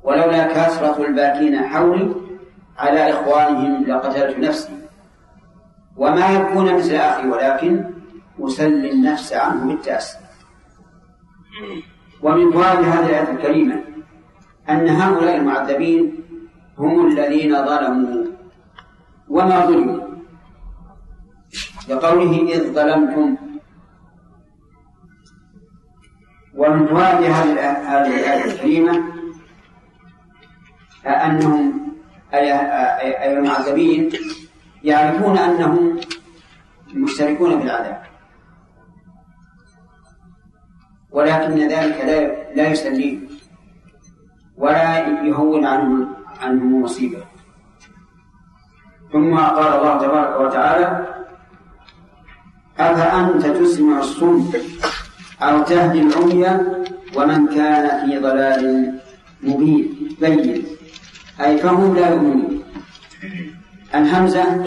[0.03, 2.15] ولولا كثرة الباكين حولي
[2.79, 4.79] على إخوانهم لقتلت نفسي.
[5.97, 7.85] وما يكون مثل أخي ولكن
[8.41, 10.19] أسلي النفس عنه بالتأسي.
[12.23, 13.94] ومن فوائد هذه الآية الكريمة
[14.71, 16.25] أن هؤلاء المعذبين
[16.79, 18.25] هم الذين ظلموا
[19.29, 20.05] وما ظلموا.
[21.89, 23.37] لقوله إذ ظلمتم
[26.55, 29.05] ومن فوائد هذه الآية الكريمة
[31.07, 31.93] أنهم
[32.35, 34.11] أي المعذبين
[34.85, 36.01] يعرفون أنهم
[36.95, 38.03] مشتركون في العذاب.
[41.11, 43.29] ولكن ذلك لا لا يسليهم
[44.57, 46.09] ولا يهون عنهم
[46.41, 47.25] عنهم مصيبة.
[49.13, 51.15] ثم قال الله تبارك وتعالى
[52.79, 54.51] أفأنت تسمع الصم
[55.43, 56.45] أو تهدي العمي
[57.17, 58.95] ومن كان في ضلال
[59.43, 60.67] مبين؟ بين.
[61.41, 62.63] أي فهم لا يؤمنون.
[63.95, 64.65] الهمزة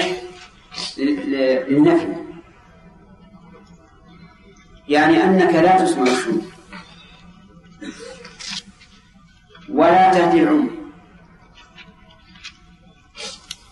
[0.97, 2.15] للنفي.
[4.87, 6.56] يعني أنك لا تسمع السنة
[9.69, 10.69] ولا تهدي العمر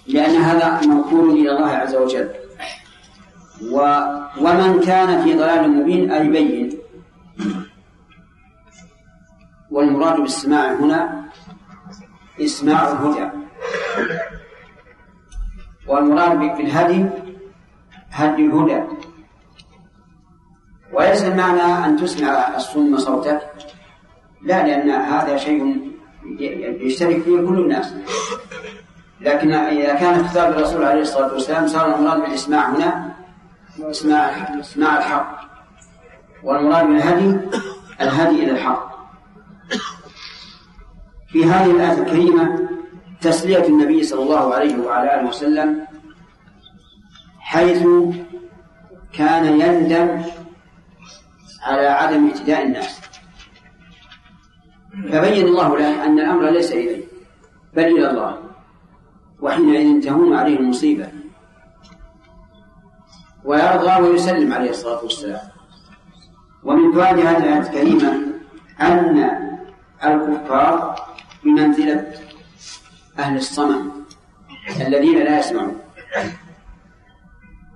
[0.07, 2.29] لأن هذا موكول إلى الله عز وجل.
[3.71, 3.77] و
[4.41, 6.77] ومن كان في ضلال مبين أي بين.
[9.71, 11.25] والمراد بالسماع هنا
[12.41, 13.29] إسماع الهدى.
[15.87, 17.05] والمراد بالهدي
[18.11, 18.83] هدي الهدى.
[20.93, 23.41] وليس المعنى أن تسمع الصم صوتك.
[24.45, 25.91] لا لأن هذا شيء
[26.81, 27.93] يشترك فيه كل الناس.
[29.21, 33.15] لكن إذا كان خطاب الرسول عليه الصلاة والسلام صار المراد بالإسماع هنا
[33.79, 34.29] إسماع
[34.59, 35.39] إسماع الحق.
[36.43, 37.39] والمراد بالهدي
[38.01, 38.95] الهدي إلى الحق.
[41.27, 42.69] في هذه الآية الكريمة
[43.21, 45.85] تسلية النبي صلى الله عليه وعلى آله وسلم
[47.39, 47.83] حيث
[49.13, 50.21] كان يندم
[51.63, 53.01] على عدم اهتداء الناس.
[55.03, 57.03] فبين الله له أن الأمر ليس إليه
[57.73, 58.37] بل إلى الله.
[59.41, 61.07] وحينئذ تهون عليه المصيبة.
[63.45, 65.47] ويرضى ويسلم عليه الصلاة والسلام.
[66.63, 68.11] ومن فوائد هذه الآية الكريمة
[68.81, 69.29] أن
[70.03, 70.95] الكفار
[71.43, 72.11] بمنزلة
[73.19, 73.91] أهل الصمم
[74.87, 75.77] الذين لا يسمعون.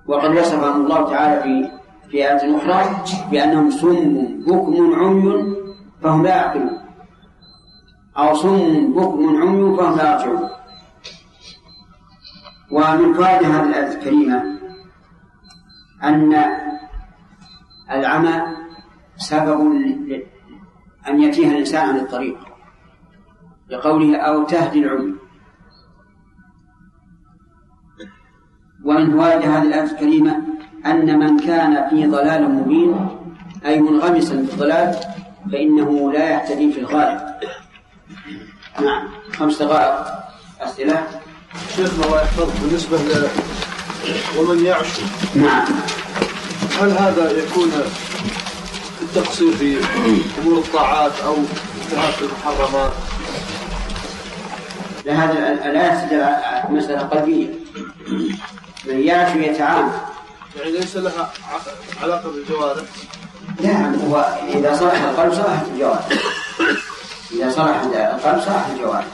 [0.06, 1.70] وقد وصفهم الله تعالى في
[2.10, 5.56] في آية أخرى بأنهم سم بكم عمي
[6.02, 6.79] فهم لا يعقلون.
[8.20, 10.50] أو صم بكم عمي فهم لا يرجعون
[12.70, 14.44] ومن فوائد هذه الآية الكريمة
[16.02, 16.44] أن
[17.90, 18.42] العمى
[19.16, 19.60] سبب
[21.08, 22.38] أن يتيه الإنسان عن الطريق
[23.70, 25.14] لقوله أو تهدي العمي.
[28.84, 30.42] ومن فوائد هذه الآية الكريمة
[30.86, 33.08] أن من كان في ضلال مبين
[33.66, 34.94] أي منغمسا في الضلال
[35.52, 37.20] فإنه لا يهتدي في الغالب
[38.80, 39.08] نعم
[39.38, 40.06] خمس دقائق.
[40.60, 41.06] أسئلة؟
[41.76, 43.28] شيخنا الله يحفظك بالنسبة ل
[44.38, 44.86] ومن يعش.
[45.34, 45.66] نعم.
[46.80, 47.72] هل هذا يكون
[49.02, 49.78] التقصير في
[50.38, 51.36] أمور الطاعات أو
[51.84, 52.92] انتهاك المحرمات؟
[55.06, 57.48] لهذا الآية مسألة قلبية.
[58.84, 59.92] من يعش يتعامل
[60.56, 61.30] يعني ليس لها
[62.02, 62.82] علاقة بالجوارح؟
[63.62, 66.08] نعم هو إذا صلح القلب صلحت الجوارح.
[67.32, 69.06] إذا صلح القلب صلحت الجوارح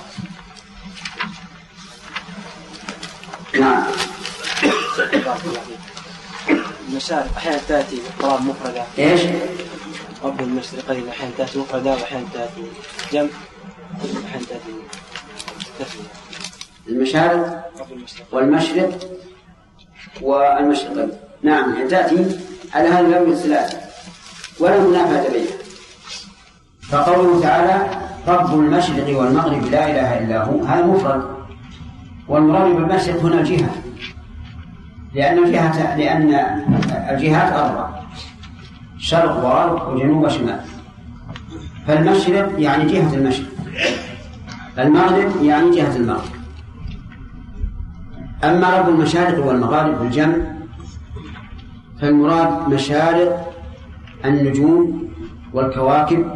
[3.61, 3.85] نعم.
[6.89, 8.85] المشارق أحيانا تأتي قراب مفردة.
[8.99, 9.21] إيش؟
[10.25, 12.67] رب المشرقين أحيانا تأتي مفردة وأحيانا تأتي
[13.13, 13.29] جمع.
[14.27, 14.75] أحيانا تأتي
[15.79, 16.09] تثنية
[16.89, 17.71] المشارق
[18.33, 19.11] والمشرق
[20.21, 21.13] والمشرقين.
[21.43, 22.41] نعم تأتي
[22.75, 23.79] على هذه الأمر الثلاثة
[24.61, 25.57] ولا منافاة بينها
[26.91, 31.23] فقوله تعالى رب المشرق والمغرب لا إله إلا هو هذا مفرد.
[32.29, 33.71] والمراد بالمشرق هنا الجهة.
[35.15, 36.35] لأن الجهة لأن
[37.11, 37.89] الجهات أربع
[38.99, 40.61] شرق وغرب وجنوب وشمال.
[41.87, 43.47] فالمشرق يعني جهة المشرق
[44.79, 46.37] المغرب يعني جهة المغرب.
[48.45, 50.37] أما رب المشارق والمغارب بالجمع
[52.01, 53.53] فالمراد مشارق
[54.25, 55.09] النجوم
[55.53, 56.27] والكواكب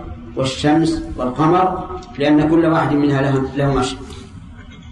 [0.41, 4.01] والشمس والقمر لأن كل واحد منها له, له مشرق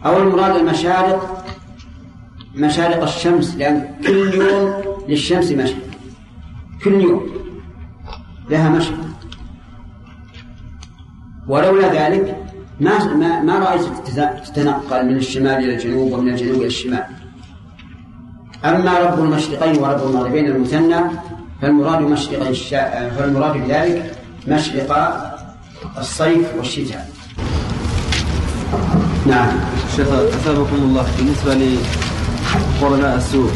[0.07, 1.45] أو المراد المشارق
[2.55, 4.75] مشارق الشمس لأن كل يوم
[5.09, 5.89] للشمس مشرق
[6.85, 7.27] كل يوم
[8.51, 8.99] لها مشرق
[11.49, 12.37] ولولا ذلك
[12.81, 13.83] ما ما, ما رأيت
[14.47, 17.05] تتنقل من الشمال إلى الجنوب ومن الجنوب إلى الشمال.
[18.65, 21.01] أما رب المشرقين ورب المغربين المثنى
[21.63, 22.53] فالمراد مشرق.
[23.17, 24.15] فالمراد بذلك
[24.49, 25.28] مشرق
[25.99, 27.11] الصيف والشتاء
[29.27, 29.49] نعم
[29.97, 31.55] شيخ أثابكم الله بالنسبة
[32.81, 33.51] لقرناء السوء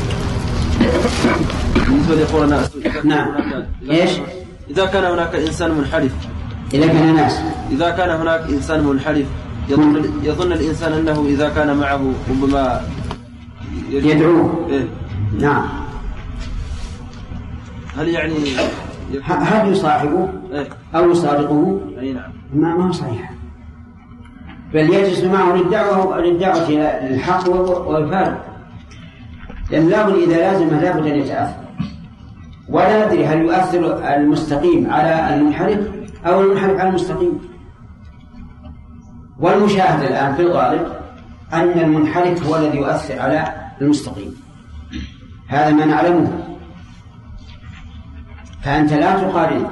[1.86, 3.28] بالنسبة لقرناء السوء نعم.
[3.90, 4.26] إيش؟ كان-
[4.70, 6.12] إذا كان هناك إنسان منحرف
[6.74, 7.32] إذا كان ناس
[7.72, 9.26] إذا كان هناك إنسان منحرف
[9.68, 12.80] يظن يظن الإنسان أنه إذا كان معه ربما
[13.90, 14.66] يدعوه.
[14.70, 14.84] إيه؟
[15.40, 15.64] نعم
[17.96, 18.34] هل يعني
[19.24, 22.30] هل يصاحبه إيه؟ أو يصادقه أي نعم.
[22.54, 23.32] ما ما صحيح.
[24.74, 27.50] بل يجلس معه للدعوة للدعوة إلى الحق
[27.88, 28.46] والفارق
[29.70, 31.62] لأن لابد إذا لازم لابد أن يتأثر
[32.68, 35.78] ولا ندري هل يؤثر المستقيم على المنحرف
[36.26, 37.40] أو المنحرف على المستقيم.
[39.38, 40.86] والمشاهد الآن في الغالب
[41.52, 44.34] أن المنحرف هو الذي يؤثر على المستقيم.
[45.48, 46.51] هذا ما نعلمه.
[48.64, 49.66] فأنت لا تقارن.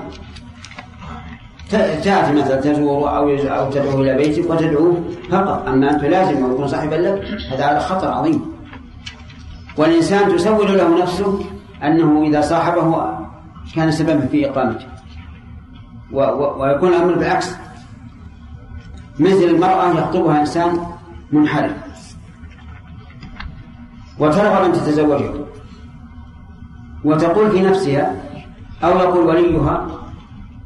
[1.70, 5.68] ت- تأتي مثلا تزور أو أو تدعو إلى بيتك وتدعوه فقط.
[5.68, 7.24] أما أن تلازم ويكون صاحبا لك.
[7.52, 8.42] هذا على خطر عظيم.
[9.76, 11.40] والإنسان تسول له نفسه
[11.82, 13.18] أنه إذا صاحبه
[13.74, 14.86] كان سببا في إقامته.
[16.58, 17.56] ويكون الأمر بالعكس.
[19.18, 20.78] مثل المرأة يخطبها إنسان
[21.32, 21.72] منحرف.
[24.18, 25.30] وترغب أن تتزوجه.
[27.04, 28.14] وتقول في نفسها
[28.84, 29.86] أو يقول وليها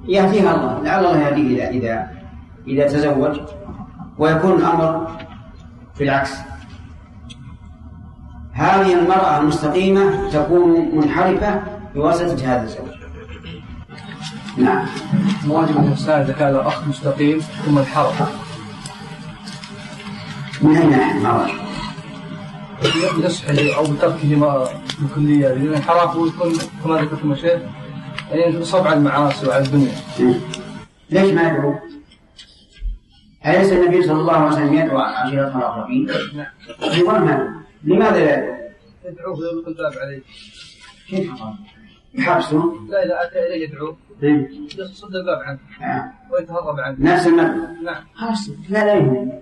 [0.09, 2.11] يهديها الله لعل الله يهديه إذا إذا
[2.67, 3.41] إذا تزوج
[4.19, 5.09] ويكون الأمر
[5.95, 6.33] في العكس.
[8.53, 11.63] هذه المرأة المستقيمة تكون منحرفة
[11.95, 12.95] بواسطة هذا الزوج.
[14.57, 14.87] نعم.
[15.49, 18.45] واجب الإنسان إذا كان الأخ مستقيم ثم انحرف.
[20.63, 21.65] من أي ناحية ما واجب
[23.77, 26.53] أو بتركه ما بالكلية لأن الانحراف هو يكون
[26.85, 27.63] كما ذكرت المشايخ
[28.31, 29.93] يعني يصب على المعاصي وعلى الدنيا
[31.11, 31.75] ليش ما يدعو؟
[33.47, 36.11] أليس النبي صلى الله عليه وسلم يدعو عشيرته الأقربين؟
[36.83, 38.55] أيضا ما لماذا لا يدعو؟
[39.05, 40.21] يدعوه ويغلق الباب عليه
[41.09, 41.55] كيف حصل؟
[42.15, 44.51] يحبسه؟ لا إذا أتى إليه يدعوه طيب.
[44.79, 46.13] يصد الباب عنه آه.
[46.31, 49.33] ويتهرب عنه نفس المبنى نعم خلاص لا لا يهم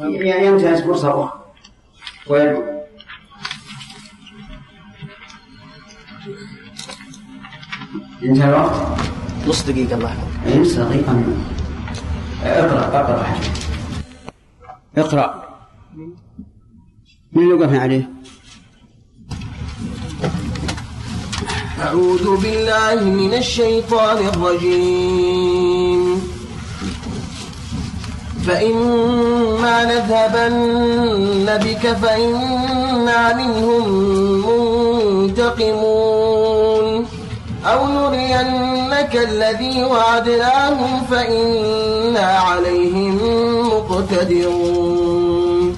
[0.00, 1.44] يعني ينتهز فرصة أخرى
[2.26, 2.85] ويدعو
[8.22, 8.72] انتهى الوقت.
[9.46, 10.56] نص دقيقة الله يحفظك.
[10.56, 11.44] نص دقيقة من
[12.42, 13.50] اقرأ اقرأ حاجة.
[14.96, 15.44] اقرأ.
[17.32, 18.08] من اللي وقفنا عليه؟
[21.82, 26.22] أعوذ بالله من الشيطان الرجيم.
[28.46, 33.84] فإما نذهبن بك فإنا منهم
[34.46, 36.15] منتقمون.
[37.72, 43.18] أو نرينك الذي وعدناهم فإنا عليهم
[43.68, 45.76] مقتدرون.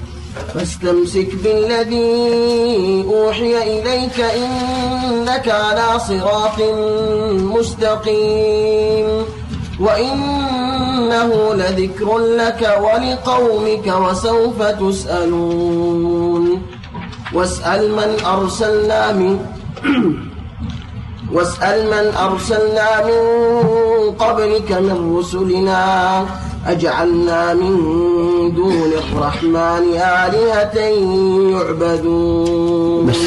[0.53, 6.61] فاستمسك بالذي أوحي إليك إنك على صراط
[7.57, 9.25] مستقيم.
[9.79, 16.61] وإنه لذكر لك ولقومك وسوف تسألون.
[17.33, 19.39] واسأل من أرسلنا من
[21.33, 23.21] واسأل من أرسلنا من
[24.11, 25.81] قبلك من رسلنا
[26.67, 27.73] أجعلنا من
[28.55, 29.83] دون الرحمن
[30.23, 30.77] آلهة
[31.53, 33.05] يعبدون.
[33.05, 33.21] بس.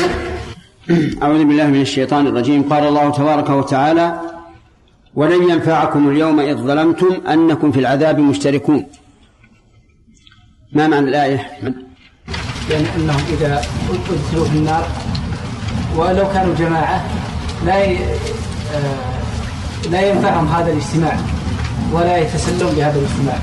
[1.23, 2.63] أعوذ بالله من الشيطان الرجيم.
[2.73, 4.21] قال الله تبارك وتعالى
[5.15, 8.87] ولن ينفعكم اليوم إذ ظلمتم أنكم في العذاب مشتركون.
[10.73, 11.75] ما معنى الآية؟ أحمد؟
[12.69, 14.85] لأن أنهم إذا أدخلوا في النار
[15.97, 17.05] ولو كانوا جماعة
[17.67, 17.99] لا ي...
[18.75, 21.17] آه، لا ينفعهم هذا الاجتماع
[21.93, 23.39] ولا يتسلون بهذا الاجتماع.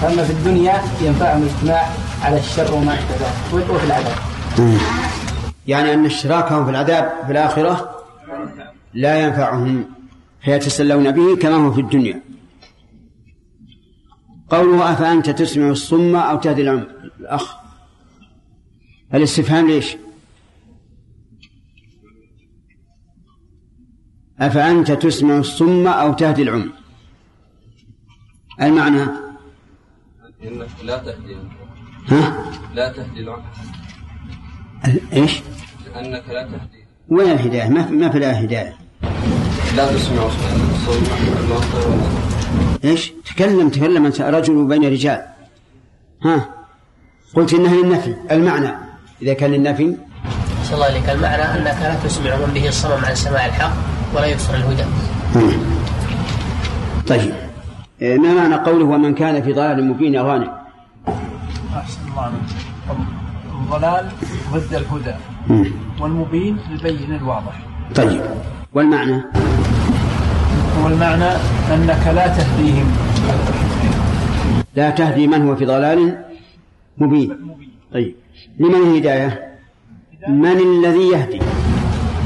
[0.00, 1.88] فأما في الدنيا ينفعهم الاجتماع
[2.22, 4.16] على الشر وما أشبه ذلك وفي العذاب.
[5.66, 7.90] يعني أن اشتراكهم في العذاب في الآخرة
[8.94, 9.84] لا ينفعهم
[10.44, 12.20] فيتسلون به كما هو في الدنيا.
[14.50, 16.82] قوله أفأنت تسمع الصم أو تهدي
[17.20, 17.54] الأخ؟
[19.14, 19.96] الاستفهام ليش؟
[24.40, 26.70] أفأنت تسمع الصم أو تهدي العمي
[28.62, 29.02] المعنى؟
[30.44, 31.36] إنك لا تهدي
[32.08, 33.44] ها؟ لا تهدي العمى
[35.12, 35.42] إيش؟
[35.86, 36.84] لأنك لا تهدي.
[37.08, 38.76] وين الهداية؟ ما في ما في لها هداية.
[39.76, 40.28] لا تسمع
[41.40, 42.10] المنطق
[42.84, 45.26] إيش؟ تكلم تكلم أنت رجل بين رجال.
[46.22, 46.48] ها؟
[47.34, 48.14] قلت إنها للنفي.
[48.30, 48.70] المعنى؟
[49.22, 49.96] إذا كان للنفي.
[50.64, 53.99] صلى الله عليك المعنى أنك لا تسمع من به الصمم عن سماع الحق.
[54.14, 54.84] ولا يبصر الهدى.
[57.08, 57.34] طيب.
[58.02, 60.50] إيه، ما معنى قوله ومن كان في ضلال مبين يا غانم؟
[61.76, 62.40] أحسن الله عليك.
[63.62, 64.08] الضلال
[64.52, 65.14] ضد الهدى.
[66.00, 67.54] والمبين البين الواضح.
[67.94, 68.20] طيب.
[68.72, 69.22] والمعنى؟
[70.84, 71.30] والمعنى
[71.74, 72.96] أنك لا تهديهم.
[74.76, 76.24] لا تهدي من هو في ضلال
[76.98, 77.36] مبين.
[77.92, 78.14] طيب.
[78.58, 79.50] لمن الهداية
[80.28, 81.40] من الذي يهدي؟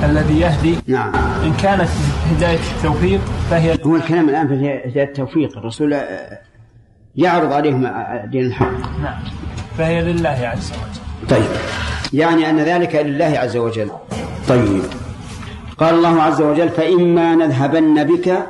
[0.05, 1.15] الذي يهدي نعم.
[1.45, 1.89] إن كانت
[2.31, 4.55] هداية التوفيق فهي هو الكلام الآن في
[4.89, 5.59] هداية التوفيق.
[5.59, 5.97] الرسول
[7.17, 7.91] يعرض عليهم
[8.31, 9.01] دين الحق.
[9.03, 9.19] نعم.
[9.79, 11.29] فهي لله عز وجل.
[11.31, 11.51] طيب.
[12.13, 13.91] يعني أن ذلك لله عز وجل.
[14.49, 14.83] طيب.
[15.79, 18.47] قال الله عز وجل فإما نذهبن بك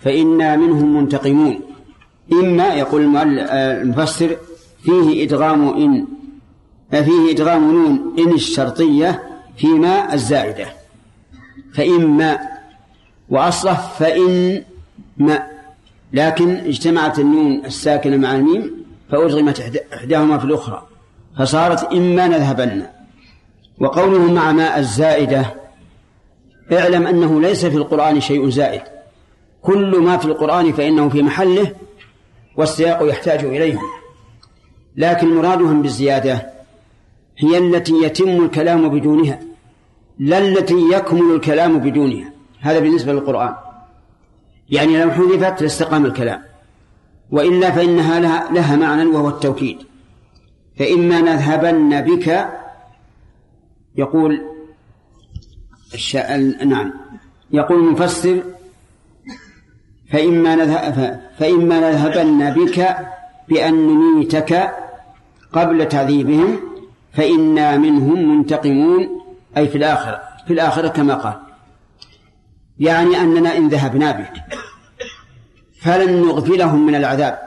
[0.00, 1.60] فإنا منهم منتقمون.
[2.32, 4.36] إما يقول آه، المفسر
[4.82, 6.06] فيه إدغام إن
[6.90, 9.22] فيه إدغام نون إن الشرطية
[9.56, 10.77] فيما الزائدة.
[11.74, 12.38] فإما
[13.28, 14.62] وأصله فإن
[15.16, 15.46] ما.
[16.12, 20.86] لكن اجتمعت النون الساكنة مع الميم فأدغمت إحداهما في الأخرى
[21.38, 22.86] فصارت إما نذهبن.
[23.80, 25.54] وقوله مع ماء الزائدة
[26.72, 28.82] اعلم أنه ليس في القرآن شيء زائد.
[29.62, 31.72] كل ما في القرآن فإنه في محله
[32.56, 33.78] والسياق يحتاج إليه.
[34.96, 36.46] لكن مرادهم بالزيادة
[37.38, 39.40] هي التي يتم الكلام بدونها.
[40.18, 42.32] لا التي يكمل الكلام بدونها.
[42.60, 43.54] هذا بالنسبة للقرآن.
[44.70, 46.42] يعني لو حذفت لاستقام الكلام.
[47.30, 49.78] وإلا فإنها لها, لها معنى وهو التوكيد.
[50.78, 52.48] فإما نذهبن بك
[53.96, 54.42] يقول.
[56.66, 56.92] نعم.
[57.50, 58.42] يقول المفسر
[60.10, 62.96] فإما نذهب فإما نذهبن بك
[63.48, 64.70] بأن نميتك
[65.52, 66.60] قبل تعذيبهم
[67.12, 69.17] فإنا منهم منتقمون.
[69.56, 71.40] أي في الآخرة في الآخرة كما قال.
[72.78, 74.32] يعني أننا إن ذهبنا بك
[75.80, 77.38] فلن نغفلهم من العذاب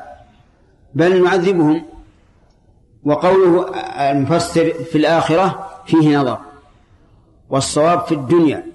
[0.93, 1.85] بل نعذبهم.
[3.03, 3.75] وقوله
[4.11, 6.39] المفسر في الآخرة فيه نظر
[7.49, 8.65] والصواب في الدنيا.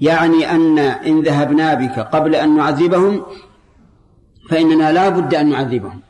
[0.00, 3.26] يعني أن إن ذهبنا بك قبل أن نعذبهم
[4.50, 6.00] فإننا لا بد أن نعذبهم.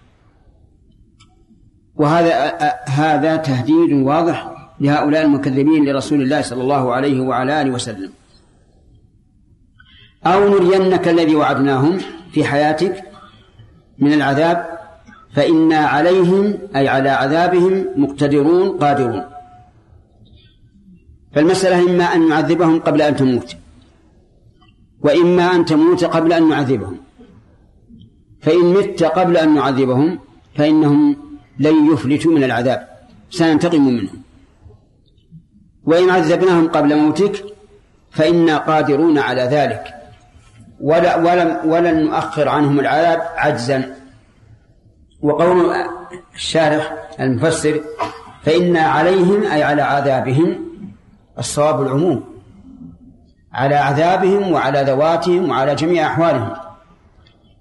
[1.94, 2.56] وهذا
[2.88, 8.10] هذا تهديد واضح لهؤلاء المكذبين لرسول الله صلى الله عليه وعلى آله وسلم.
[10.26, 11.98] أو نرينك الذي وعدناهم
[12.32, 13.02] في حياتك
[13.98, 14.78] من العذاب
[15.34, 19.24] فإنا عليهم أي على عذابهم مقتدرون قادرون.
[21.34, 23.56] فالمسألة إما أن نعذبهم قبل أن تموت
[25.00, 26.96] وإما أن تموت قبل أن نعذبهم.
[28.40, 30.18] فإن مت قبل أن نعذبهم
[30.54, 31.16] فإنهم
[31.58, 32.88] لن يفلتوا من العذاب.
[33.30, 34.25] سننتقم منهم.
[35.86, 37.44] وإن عذبناهم قبل موتك
[38.10, 39.84] فإنا قادرون على ذلك.
[40.80, 43.96] ولا ولم ولن نؤخر عنهم العذاب عجزا.
[45.22, 45.72] وقول
[46.34, 47.80] الشارح المفسر
[48.42, 50.66] فإنا عليهم أي على عذابهم
[51.38, 52.24] الصواب العموم.
[53.52, 56.52] على عذابهم وعلى ذواتهم وعلى جميع أحوالهم.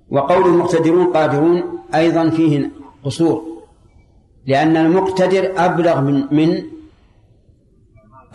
[0.09, 2.71] وقول المقتدرون قادرون أيضا فيه
[3.05, 3.43] قصور.
[4.45, 6.74] لأن المقتدر أبلغ من من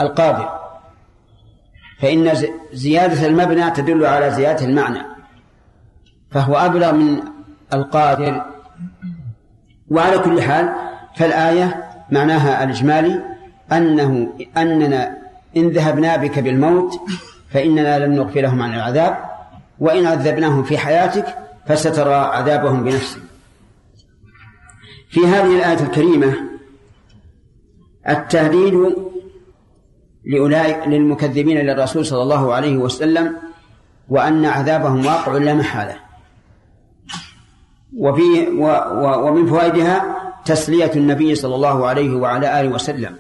[0.01, 0.61] القادر
[2.01, 2.33] فإن
[2.73, 4.99] زيادة المبنى تدل على زيادة المعنى.
[6.31, 7.23] فهو أبلغ من
[7.75, 8.45] القادر
[9.91, 10.73] وعلى كل حال
[11.17, 13.23] فالآية معناها الإجمالي
[13.73, 15.19] أنه أننا
[15.57, 17.01] إن ذهبنا بك بالموت
[17.51, 19.19] فإننا لن نغفلهم عن العذاب
[19.79, 21.37] وإن عذبناهم في حياتك
[21.67, 23.21] فسترى عذابهم بنفسك.
[25.11, 26.35] في هذه الآية الكريمة
[28.09, 28.97] التهديد
[30.25, 33.37] لأولئك للمكذبين للرسول صلى الله عليه وسلم
[34.09, 35.97] وأن عذابهم واقع لا محالة.
[37.99, 38.65] وفي و
[39.03, 43.17] و ومن فوائدها تسلية النبي صلى الله عليه وعلى آله وسلم.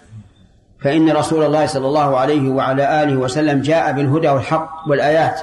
[0.80, 5.40] فإن رسول الله صلى الله عليه وعلى آله وسلم جاء بالهدى والحق والآيات.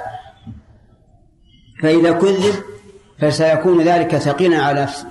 [1.82, 2.56] فإذا كذب
[3.20, 5.08] فسيكون ذلك ثقيلا على نفسه.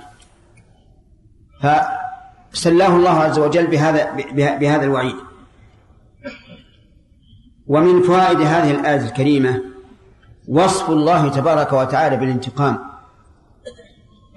[1.61, 5.26] فسلاه الله عز وجل بهذا بهذا الوعيد.
[7.67, 9.61] ومن فوائد هذه الآية الكريمة
[10.47, 12.77] وصف الله تبارك وتعالى بالانتقام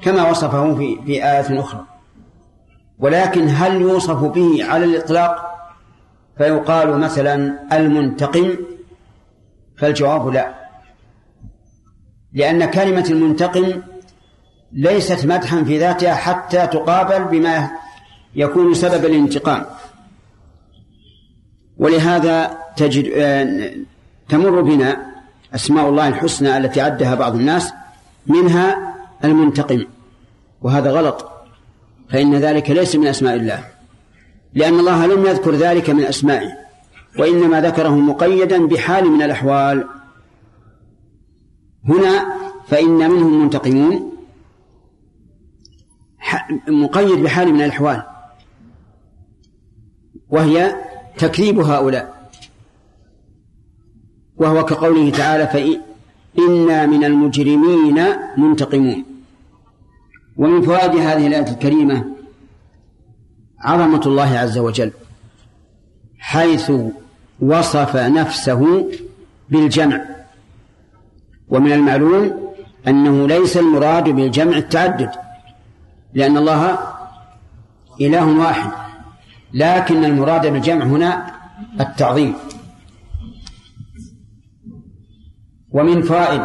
[0.02, 1.84] كما وصفه في في آية أخرى.
[2.98, 5.50] ولكن هل يوصف به على الإطلاق؟
[6.38, 8.56] فيقال مثلا المنتقم
[9.78, 10.54] فالجواب لا.
[12.32, 13.82] لأن كلمة المنتقم
[14.72, 17.70] ليست مدحا في ذاتها حتى تقابل بما
[18.34, 19.66] يكون سبب الانتقام.
[21.80, 23.06] ولهذا تجد
[24.28, 24.90] تمر بنا
[25.54, 27.72] أسماء الله الحسنى التي عدها بعض الناس
[28.26, 29.86] منها المنتقم.
[30.62, 31.30] وهذا غلط
[32.10, 33.64] فإن ذلك ليس من أسماء الله
[34.54, 36.50] لأن الله لم يذكر ذلك من أسمائه
[37.18, 39.86] وإنما ذكره مقيدا بحال من الأحوال.
[41.84, 42.26] هنا
[42.68, 44.12] فإن منهم منتقمون
[46.68, 48.02] مقيد بحال من الأحوال
[50.28, 50.74] وهي
[51.20, 52.30] تكذيب هؤلاء.
[54.36, 57.98] وهو كقوله تعالى فإنا من المجرمين
[58.36, 59.04] منتقمون.
[60.36, 62.04] ومن فوائد هذه الآية الكريمة
[63.60, 64.92] عظمة الله عز وجل
[66.18, 66.72] حيث
[67.40, 68.90] وصف نفسه
[69.50, 70.04] بالجمع.
[71.48, 72.52] ومن المعلوم
[72.88, 75.10] أنه ليس المراد بالجمع التعدد
[76.14, 76.78] لأن الله
[78.00, 78.89] إله واحد.
[79.52, 81.34] لكن المراد بالجمع هنا
[81.80, 82.34] التعظيم.
[85.70, 86.42] ومن فوائد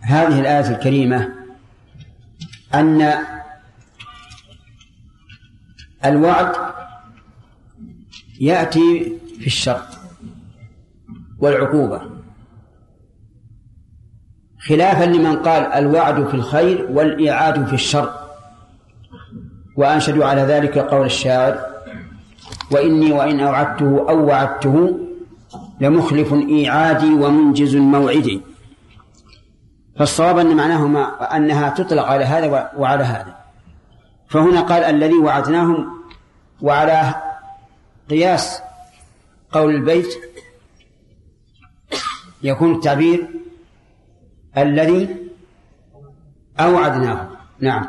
[0.00, 1.28] هذه الآية الكريمة
[2.74, 3.14] أن
[6.04, 6.52] الوعد
[8.40, 9.82] يأتي في الشر
[11.38, 12.02] والعقوبة
[14.58, 18.14] خلافا لمن قال الوعد في الخير والإيعاد في الشر.
[19.76, 21.71] وأنشد على ذلك قول الشاعر
[22.72, 24.98] وإني وإن أوعدته أو وعدته
[25.80, 28.40] لمخلف إيعادي ومنجز موعدي.
[29.96, 33.36] فالصواب أن معناهما أنها تطلق على هذا وعلى هذا.
[34.28, 35.88] فهنا قال الذي وعدناهم
[36.62, 37.14] وعلى
[38.10, 38.62] قياس
[39.52, 40.14] قول البيت
[42.42, 43.28] يكون التعبير
[44.56, 45.16] الذي
[46.60, 47.28] أوعدناه.
[47.60, 47.88] نعم.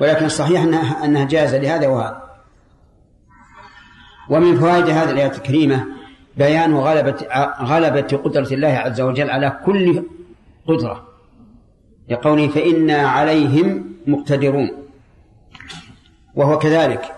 [0.00, 0.62] ولكن الصحيح
[1.04, 2.23] أنها جائزة لهذا وهذا.
[4.30, 5.86] ومن فوائد هذه الآية الكريمة
[6.36, 7.16] بيان غلبة
[7.60, 10.02] غلبة قدرة الله عز وجل على كل
[10.68, 11.04] قدرة.
[12.10, 14.70] لقوله فإنا عليهم مقتدرون.
[16.34, 17.14] وهو كذلك.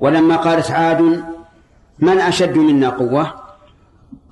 [0.00, 1.24] ولما قالت عاد
[1.98, 3.34] من أشد منا قوة؟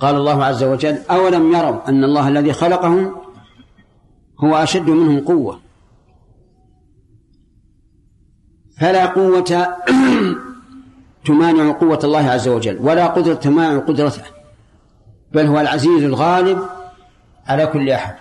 [0.01, 3.17] قال الله عز وجل أولم يروا أن الله الذي خلقهم
[4.45, 5.61] هو أشد منهم قوة.
[8.81, 9.69] فلا قوة
[11.31, 14.23] تمانع قوة الله عز وجل ولا قدرة تمانع قدرته
[15.33, 16.59] بل هو العزيز الغالب
[17.47, 18.15] على كل أحد.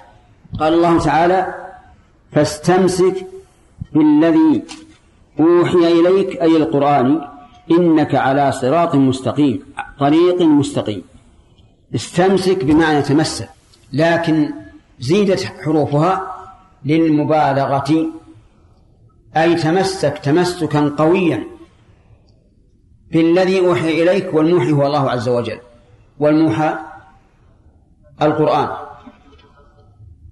[0.60, 1.54] قال الله تعالى
[2.32, 3.28] فاستمسك
[3.94, 4.64] بالذي
[5.40, 7.22] أوحي إليك أي القرآن
[7.72, 9.64] إنك على صراط مستقيم
[10.00, 11.04] طريق مستقيم.
[11.96, 13.50] استمسك بمعنى تمسك
[13.94, 14.52] لكن
[15.00, 16.36] زيدت حروفها
[16.86, 18.06] للمبالغة
[19.38, 21.59] أي تمسك تمسكا قويا.
[23.12, 25.60] بالذي أوحي إليك والموحي هو الله عز وجل.
[26.20, 26.78] والموحى
[28.22, 28.70] القرآن.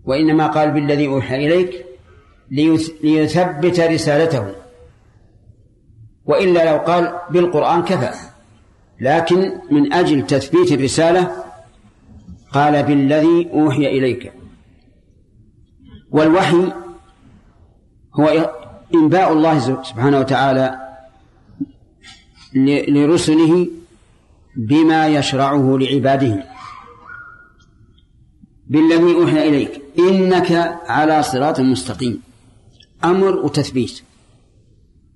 [0.05, 1.85] وإنما قال بالذي أوحي إليك
[3.03, 4.55] ليثبت رسالته.
[6.25, 8.11] وإلا لو قال بالقرآن كفى.
[8.99, 11.43] لكن من أجل تثبيت الرسالة
[12.51, 14.33] قال بالذي أوحي إليك.
[16.11, 16.71] والوحي
[18.19, 18.51] هو
[18.95, 20.86] إنباء الله سبحانه وتعالى
[22.65, 23.67] لرسله
[24.55, 26.43] بما يشرعه لعباده.
[28.67, 29.81] بالذي أوحي إليك.
[29.99, 30.51] إنك
[30.87, 32.21] على صراط مستقيم.
[33.03, 34.01] أمر وتثبيت.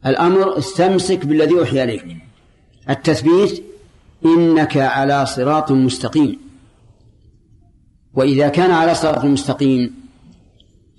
[0.05, 2.05] الأمر استمسك بالذي أوحي إليك.
[2.89, 3.63] التثبيت
[4.25, 6.39] إنك على صراط مستقيم.
[8.13, 10.01] وإذا كان على صراط مستقيم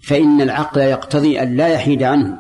[0.03, 2.39] فإن العقل يقتضي أن لا يحيد عنه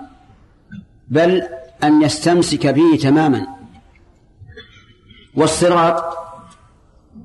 [1.08, 1.42] بل
[1.84, 3.61] أن يستمسك به تماما.
[5.36, 6.18] والصراط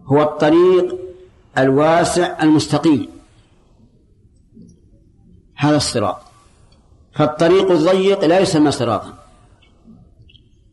[0.06, 0.98] هو الطريق
[1.58, 3.08] الواسع المستقيم.
[5.56, 6.18] هذا الصراط.
[7.14, 9.14] فالطريق الضيق لا يسمى صراطا.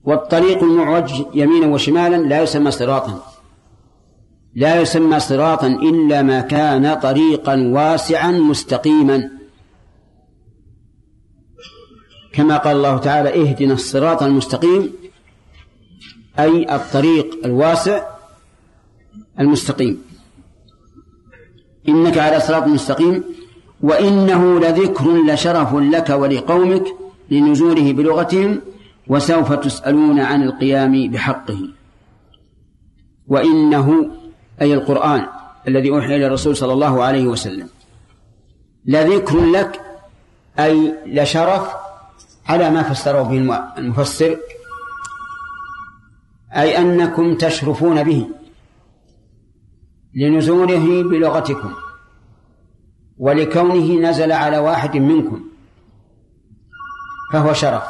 [0.05, 3.23] والطريق المعوج يمينا وشمالا لا يسمى صراطا.
[4.55, 9.31] لا يسمى صراطا إلا ما كان طريقا واسعا مستقيما.
[12.33, 14.93] كما قال الله تعالى اهدنا الصراط المستقيم.
[16.39, 18.07] أي الطريق الواسع
[19.41, 20.03] المستقيم.
[21.89, 23.25] إنك على صراط مستقيم.
[23.81, 26.85] وإنه لذكر لشرف لك ولقومك
[27.31, 28.61] لنزوله بلغتهم
[29.07, 31.69] وسوف تسألون عن القيام بحقه.
[33.29, 34.11] وإنه
[34.63, 35.27] أي القرآن
[35.69, 37.69] الذي أوحي إلى الرسول صلى الله عليه وسلم
[38.87, 39.81] لذكر لك
[40.59, 41.69] أي لشرف
[42.49, 44.37] على ما فسره به المفسر
[46.57, 48.27] أي أنكم تشرفون به
[50.15, 51.73] لنزوله بلغتكم
[53.19, 55.41] ولكونه نزل على واحد منكم
[57.33, 57.85] فهو شرف.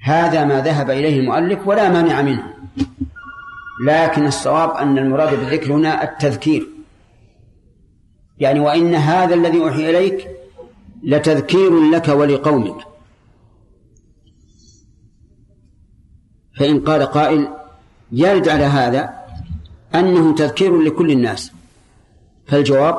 [0.00, 2.54] هذا ما ذهب إليه المؤلف ولا مانع منه.
[3.86, 6.68] لكن الصواب أن المراد بالذكر هنا التذكير.
[8.38, 10.28] يعني وإن هذا الذي أوحي إليك
[11.02, 12.91] لتذكير لك ولقومك.
[16.62, 17.48] فإن قال قائل
[18.12, 19.14] يرد على هذا
[19.94, 21.52] أنه تذكير لكل الناس.
[22.46, 22.98] فالجواب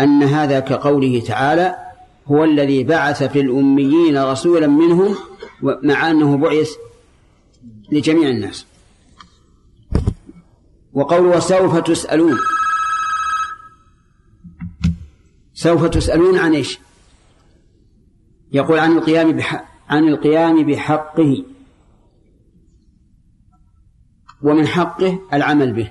[0.00, 1.76] أن هذا كقوله تعالى
[2.26, 5.14] هو الذي بعث في الأميين رسولا منهم
[5.62, 6.70] مع أنه بعث
[7.92, 8.66] لجميع الناس.
[10.92, 12.38] وقول وسوف تسألون.
[15.54, 16.78] سوف تسألون عن إيش؟
[18.52, 21.44] يقول عن القيام بحق عن القيام بحقه.
[24.42, 25.90] ومن حقه العمل به.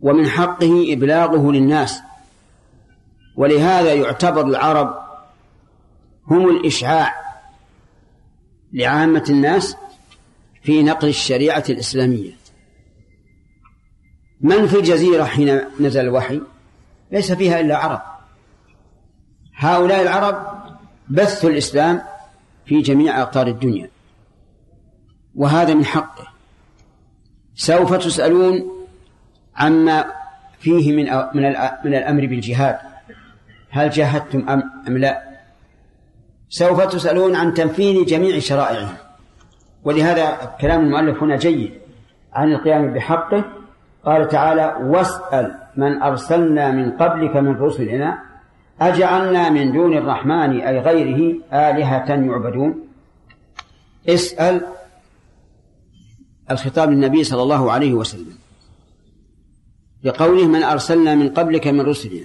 [0.00, 2.02] ومن حقه إبلاغه للناس.
[3.36, 4.98] ولهذا يعتبر العرب
[6.26, 7.14] هم الإشعاع
[8.72, 9.76] لعامة الناس
[10.62, 12.32] في نقل الشريعة الإسلامية.
[14.40, 16.40] من في الجزيرة حين نزل الوحي؟
[17.12, 18.02] ليس فيها إلا عرب.
[19.54, 20.60] هؤلاء العرب
[21.08, 22.02] بثوا الإسلام
[22.66, 23.90] في جميع أقطار الدنيا.
[25.34, 26.29] وهذا من حقه.
[27.60, 28.70] سوف تسألون
[29.56, 30.04] عما
[30.60, 31.04] فيه من
[31.34, 32.78] من من الأمر بالجهاد.
[33.70, 34.48] هل جاهدتم
[34.88, 35.22] أم لا؟
[36.48, 38.92] سوف تسألون عن تنفيذ جميع شرائعه.
[39.84, 41.72] ولهذا كلام المؤلف هنا جيد
[42.32, 43.44] عن القيام بحقه.
[44.04, 48.18] قال تعالى واسأل من أرسلنا من قبلك من رسلنا
[48.80, 52.88] أجعلنا من دون الرحمن أي غيره آلهة يعبدون.
[54.08, 54.66] اسأل
[56.50, 58.38] الخطاب للنبي صلى الله عليه وسلم
[60.02, 62.24] لقوله من أرسلنا من قبلك من رسلنا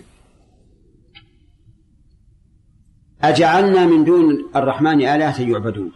[3.22, 5.92] أجعلنا من دون الرحمن آلهة يعبدون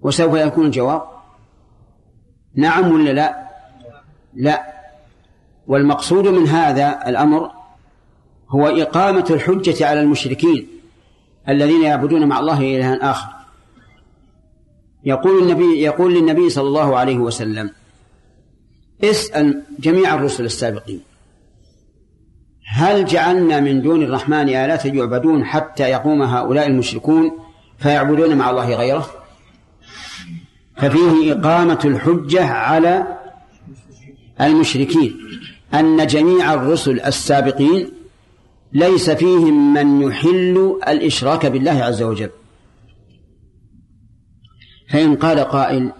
[0.00, 1.02] وسوف يكون الجواب
[2.54, 3.48] نعم ولا لا؟
[4.34, 4.76] لا.
[5.66, 7.50] والمقصود من هذا الأمر
[8.48, 10.68] هو إقامة الحجة على المشركين
[11.48, 13.35] الذين يعبدون مع الله إلها آخر.
[15.06, 17.70] يقول النبي يقول للنبي صلى الله عليه وسلم
[19.04, 21.00] اسأل جميع الرسل السابقين
[22.68, 27.38] هل جعلنا من دون الرحمن آلات يعبدون حتى يقوم هؤلاء المشركون
[27.78, 29.10] فيعبدون مع الله غيره؟
[30.76, 33.18] ففيه إقامة الحجة على
[34.40, 35.16] المشركين
[35.74, 37.90] أن جميع الرسل السابقين
[38.72, 42.30] ليس فيهم من يحل الإشراك بالله عز وجل.
[44.88, 45.92] فإن قال قائل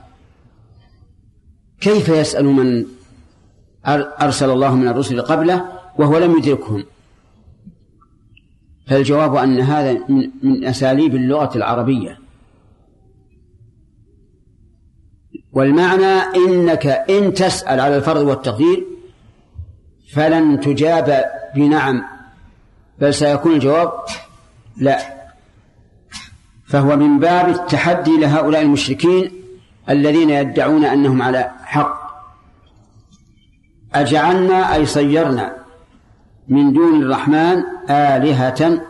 [1.81, 2.87] كيف يسأل من
[4.23, 5.69] أرسل الله من الرسل قبله
[5.99, 6.85] وهو لم يدركهم؟
[8.87, 9.99] فالجواب أن هذا
[10.43, 12.19] من, أساليب اللغة العربية.
[15.53, 18.87] والمعنى إنك إن تسأل على الفرض والتقدير
[20.13, 21.25] فلن تجاب
[21.55, 22.05] بنعم
[22.99, 23.93] بل سيكون الجواب
[24.77, 25.16] لا.
[26.67, 29.33] فهو من باب التحدي لهؤلاء المشركين
[29.91, 32.07] الذين يدعون أنهم على حق.
[33.95, 35.57] أجعلنا أي صيرنا
[36.49, 38.81] من دون الرحمن آلهة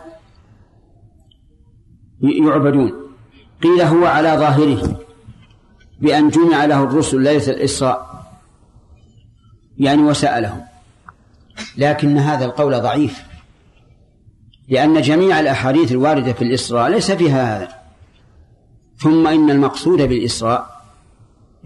[2.20, 2.92] يعبدون.
[3.62, 4.98] قيل هو على ظاهره
[6.00, 8.26] بأن جمع له الرسل ليلة الإسراء
[9.78, 10.64] يعني وسألهم
[11.76, 13.35] لكن هذا القول ضعيف.
[14.68, 17.68] لأن جميع الأحاديث الواردة في الإسراء ليس فيها هذا
[18.98, 20.76] ثم إن المقصود بالإسراء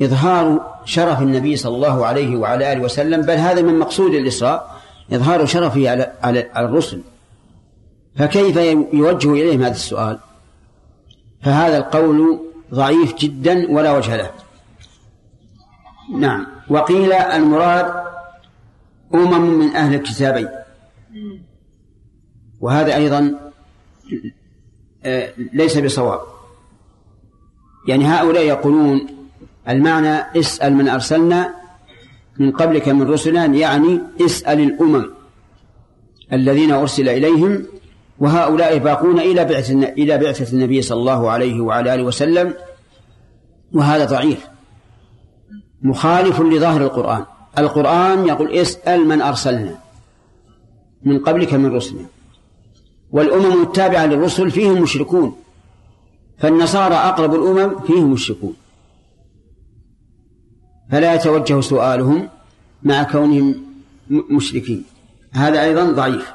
[0.02, 4.80] إظهار شرف النبي صلى الله عليه وعلى آله وسلم بل هذا من مقصود الإسراء
[5.12, 7.00] إظهار شرفه على على الرسل.
[8.16, 8.56] فكيف
[8.92, 10.18] يوجه إليهم هذا السؤال؟
[11.42, 12.40] فهذا القول
[12.74, 14.30] ضعيف جدا ولا وجه له.
[16.18, 16.46] نعم.
[16.70, 18.04] وقيل المراد
[19.14, 20.48] أمم من أهل الكتابين.
[22.60, 23.50] وهذا أيضا
[25.04, 26.20] آه، ليس بصواب.
[27.88, 29.06] يعني هؤلاء يقولون
[29.68, 31.54] المعنى اسأل من أرسلنا
[32.38, 35.10] من قبلك من رسلنا يعني اسأل الأمم
[36.32, 37.66] الذين أرسل إليهم
[38.18, 42.54] وهؤلاء باقون إلى بعثة إلى بعثة النبي صلى الله عليه وعلى آله وسلم.
[43.72, 44.48] وهذا ضعيف.
[45.82, 47.24] مخالف لظاهر القرآن.
[47.58, 49.78] القرآن يقول اسأل من أرسلنا
[51.02, 52.04] من قبلك من رسلنا.
[53.12, 55.36] والأمم التابعة للرسل فيهم مشركون
[56.38, 58.54] فالنصارى أقرب الأمم فيهم مشركون.
[60.90, 62.28] فلا يتوجه سؤالهم
[62.82, 63.64] مع كونهم
[64.10, 64.84] مشركين.
[65.32, 66.32] هذا أيضا ضعيف.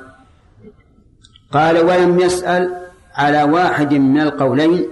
[1.52, 4.86] قال ولم يسأل على واحد من القولين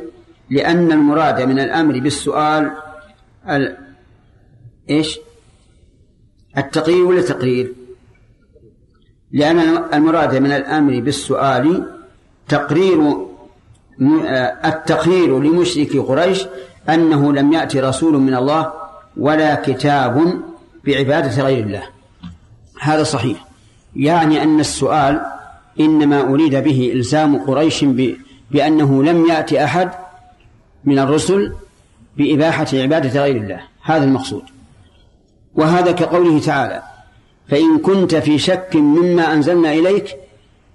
[0.50, 2.72] لأن المراد من الأمر بالسؤال
[3.50, 3.78] ال...
[4.90, 5.20] إيش؟
[6.58, 7.74] التقرير ولا تقرير؟
[9.34, 9.60] لأن
[9.94, 11.88] المراد من الأمر بالسؤال
[12.48, 13.18] تقرير
[14.66, 16.46] التقرير لمشرك قريش
[16.90, 18.74] أنه لم يأتي رسول من الله
[19.18, 20.42] ولا كتاب
[20.86, 21.84] بعبادة غير الله.
[22.82, 23.46] هذا صحيح.
[23.96, 25.22] يعني أن السؤال
[25.80, 27.86] إنما أريد به إلزام قريش
[28.52, 29.92] بأنه لم يأتي أحد
[30.86, 31.54] من الرسل
[32.18, 33.62] بإباحة عبادة غير الله.
[33.84, 34.44] هذا المقصود.
[35.56, 36.93] وهذا كقوله تعالى
[37.48, 40.16] فإن كنت في شك مما أنزلنا إليك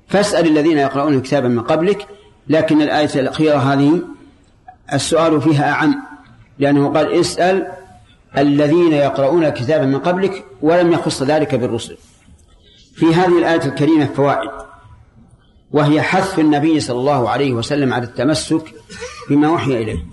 [0.09, 2.07] فاسأل الذين يقرؤون الكتاب من قبلك
[2.49, 4.03] لكن الآية الأخيرة هذه
[4.93, 6.03] السؤال فيها أعم
[6.59, 7.67] لأنه قال اسأل
[8.39, 11.97] الذين يقرؤون الكتاب من قبلك ولم يخص ذلك بالرسل.
[12.95, 14.51] في هذه الآية الكريمة فوائد
[15.71, 18.75] وهي حث النبي صلى الله عليه وسلم على التمسك
[19.31, 20.07] بما وحي إليه.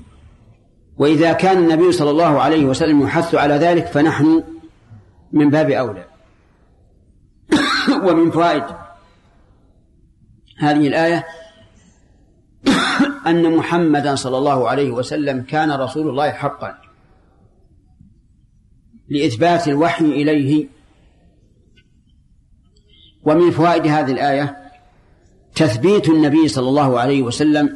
[0.98, 4.44] وإذا كان النبي صلى الله عليه وسلم يحث على ذلك فنحن
[5.34, 6.06] من باب أولى.
[8.08, 8.64] ومن فوائد
[10.60, 11.26] هذه الآية
[13.28, 16.78] أن محمدا صلى الله عليه وسلم كان رسول الله حقا
[19.10, 20.68] لإثبات الوحي إليه.
[23.24, 24.58] ومن فوائد هذه الآية
[25.56, 27.76] تثبيت النبي صلى الله عليه وسلم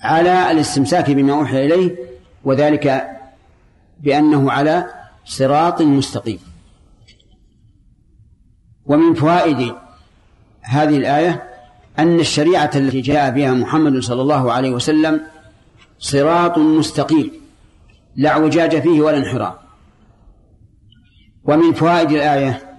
[0.00, 1.96] على الاستمساك بما أوحي إليه
[2.44, 3.06] وذلك
[4.00, 4.86] بأنه على
[5.24, 6.53] صراط مستقيم.
[8.86, 9.74] ومن فوائد
[10.62, 11.42] هذه الآية
[11.98, 15.20] أن الشريعة التي جاء بها محمد صلى الله عليه وسلم
[15.98, 17.30] صراط مستقيم
[18.16, 19.54] لا اعوجاج فيه ولا انحراف.
[21.44, 22.76] ومن فوائد الآية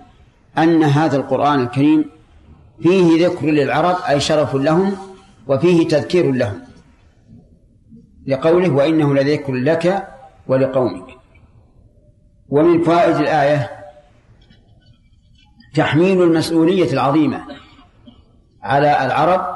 [0.58, 2.06] أن هذا القرآن الكريم
[2.82, 4.98] فيه ذكر للعرب أي شرف لهم
[5.48, 6.62] وفيه تذكير لهم.
[8.28, 10.08] لقوله وإنه لذكر لك
[10.48, 11.06] ولقومك.
[12.50, 13.85] ومن فوائد الآية
[15.76, 17.42] تحميل المسؤولية العظيمة
[18.64, 19.56] على العرب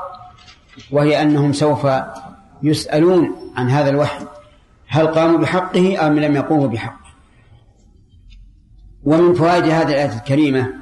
[0.92, 1.88] وهي أنهم سوف
[2.64, 4.26] يسألون عن هذا الوحي
[4.88, 7.10] هل قاموا بحقه أم لم يقوموا بحقه.
[9.04, 10.74] ومن فوائد هذه الآية الكريمة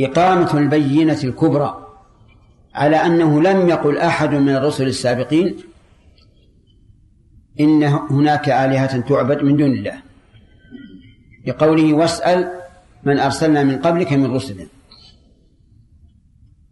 [0.00, 1.86] إقامة البينة الكبرى
[2.74, 5.56] على أنه لم يقل أحد من الرسل السابقين
[7.60, 10.02] إن هناك آلهة تعبد من دون الله
[11.46, 12.59] لقوله واسأل
[13.04, 14.66] من أرسلنا من قبلك من رسلنا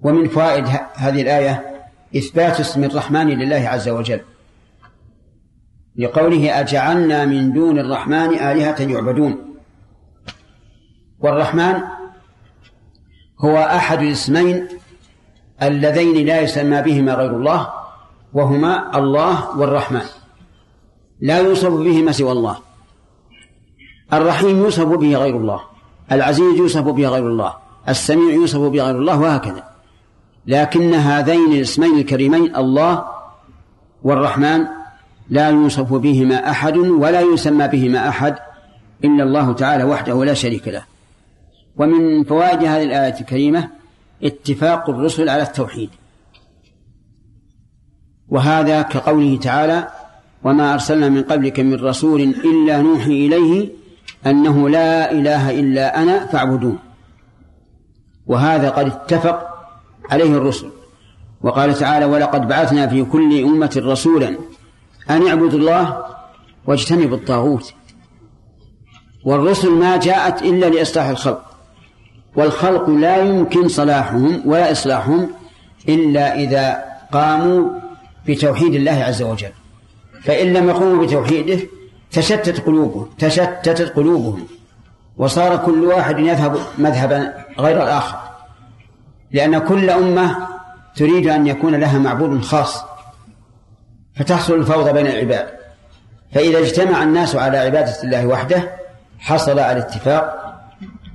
[0.00, 1.82] ومن فوائد هذه الآية
[2.16, 4.20] إثبات اسم الرحمن لله عز وجل.
[5.96, 9.54] لقوله أجعلنا من دون الرحمن آلهة يعبدون.
[11.18, 11.74] والرحمن
[13.40, 14.68] هو أحد الاسمين
[15.62, 17.72] اللذين لا يسمى بهما غير الله
[18.32, 20.06] وهما الله والرحمن.
[21.20, 22.58] لا يوصف بهما سوى الله.
[24.12, 25.77] الرحيم يوصف به غير الله.
[26.12, 27.54] العزيز يوصف به غير الله
[27.88, 29.64] السميع يوصف به غير الله وهكذا.
[30.46, 33.04] لكن هذين الاسمين الكريمين الله
[34.02, 34.64] والرحمن
[35.30, 38.38] لا يوصف بهما أحد ولا يسمى بهما أحد
[39.04, 40.82] إلا الله تعالى وحده لا شريك له.
[41.76, 43.68] ومن فوائد هذه الآية الكريمة
[44.22, 45.90] اتفاق الرسل على التوحيد.
[48.28, 49.88] وهذا كقوله تعالى
[50.44, 53.68] وما أرسلنا من قبلك من رسول إلا نوحي إليه
[54.26, 56.78] أنه لا إله إلا أنا فاعبدون.
[58.26, 59.48] وهذا قد اتفق
[60.10, 60.70] عليه الرسل.
[61.42, 64.38] وقال تعالى ولقد بعثنا في كل أمة رسولا
[65.10, 66.04] أن اعبدوا الله
[66.66, 67.74] واجتنبوا الطاغوت.
[69.24, 71.44] والرسل ما جاءت إلا لإصلاح الخلق.
[72.36, 75.30] والخلق لا يمكن صلاحهم ولا إصلاحهم
[75.88, 77.70] إلا إذا قاموا
[78.26, 79.52] بتوحيد الله عز وجل.
[80.22, 81.58] فإن لم يقوموا بتوحيده
[82.10, 84.46] تشتت قلوبهم تشتتت قلوبهم.
[85.16, 88.18] وصار كل واحد يذهب مذهبا غير الآخر.
[89.32, 90.48] لأن كل أمة
[90.96, 92.84] تريد أن يكون لها معبود خاص.
[94.16, 95.48] فتحصل الفوضى بين العباد.
[96.34, 98.70] فإذا اجتمع الناس على عبادة الله وحده
[99.18, 100.54] حصل الاتفاق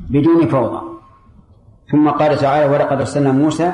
[0.10, 0.82] بدون فوضى.
[1.92, 3.74] ثم قال تعالى ولقد أرسلنا موسى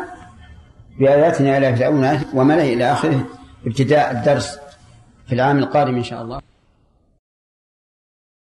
[1.00, 3.26] بآياتنا إلى فرعون وملئه إلى آخره
[3.68, 4.60] ابتداء الدرس
[5.28, 6.42] في العام القادم إن شاء الله.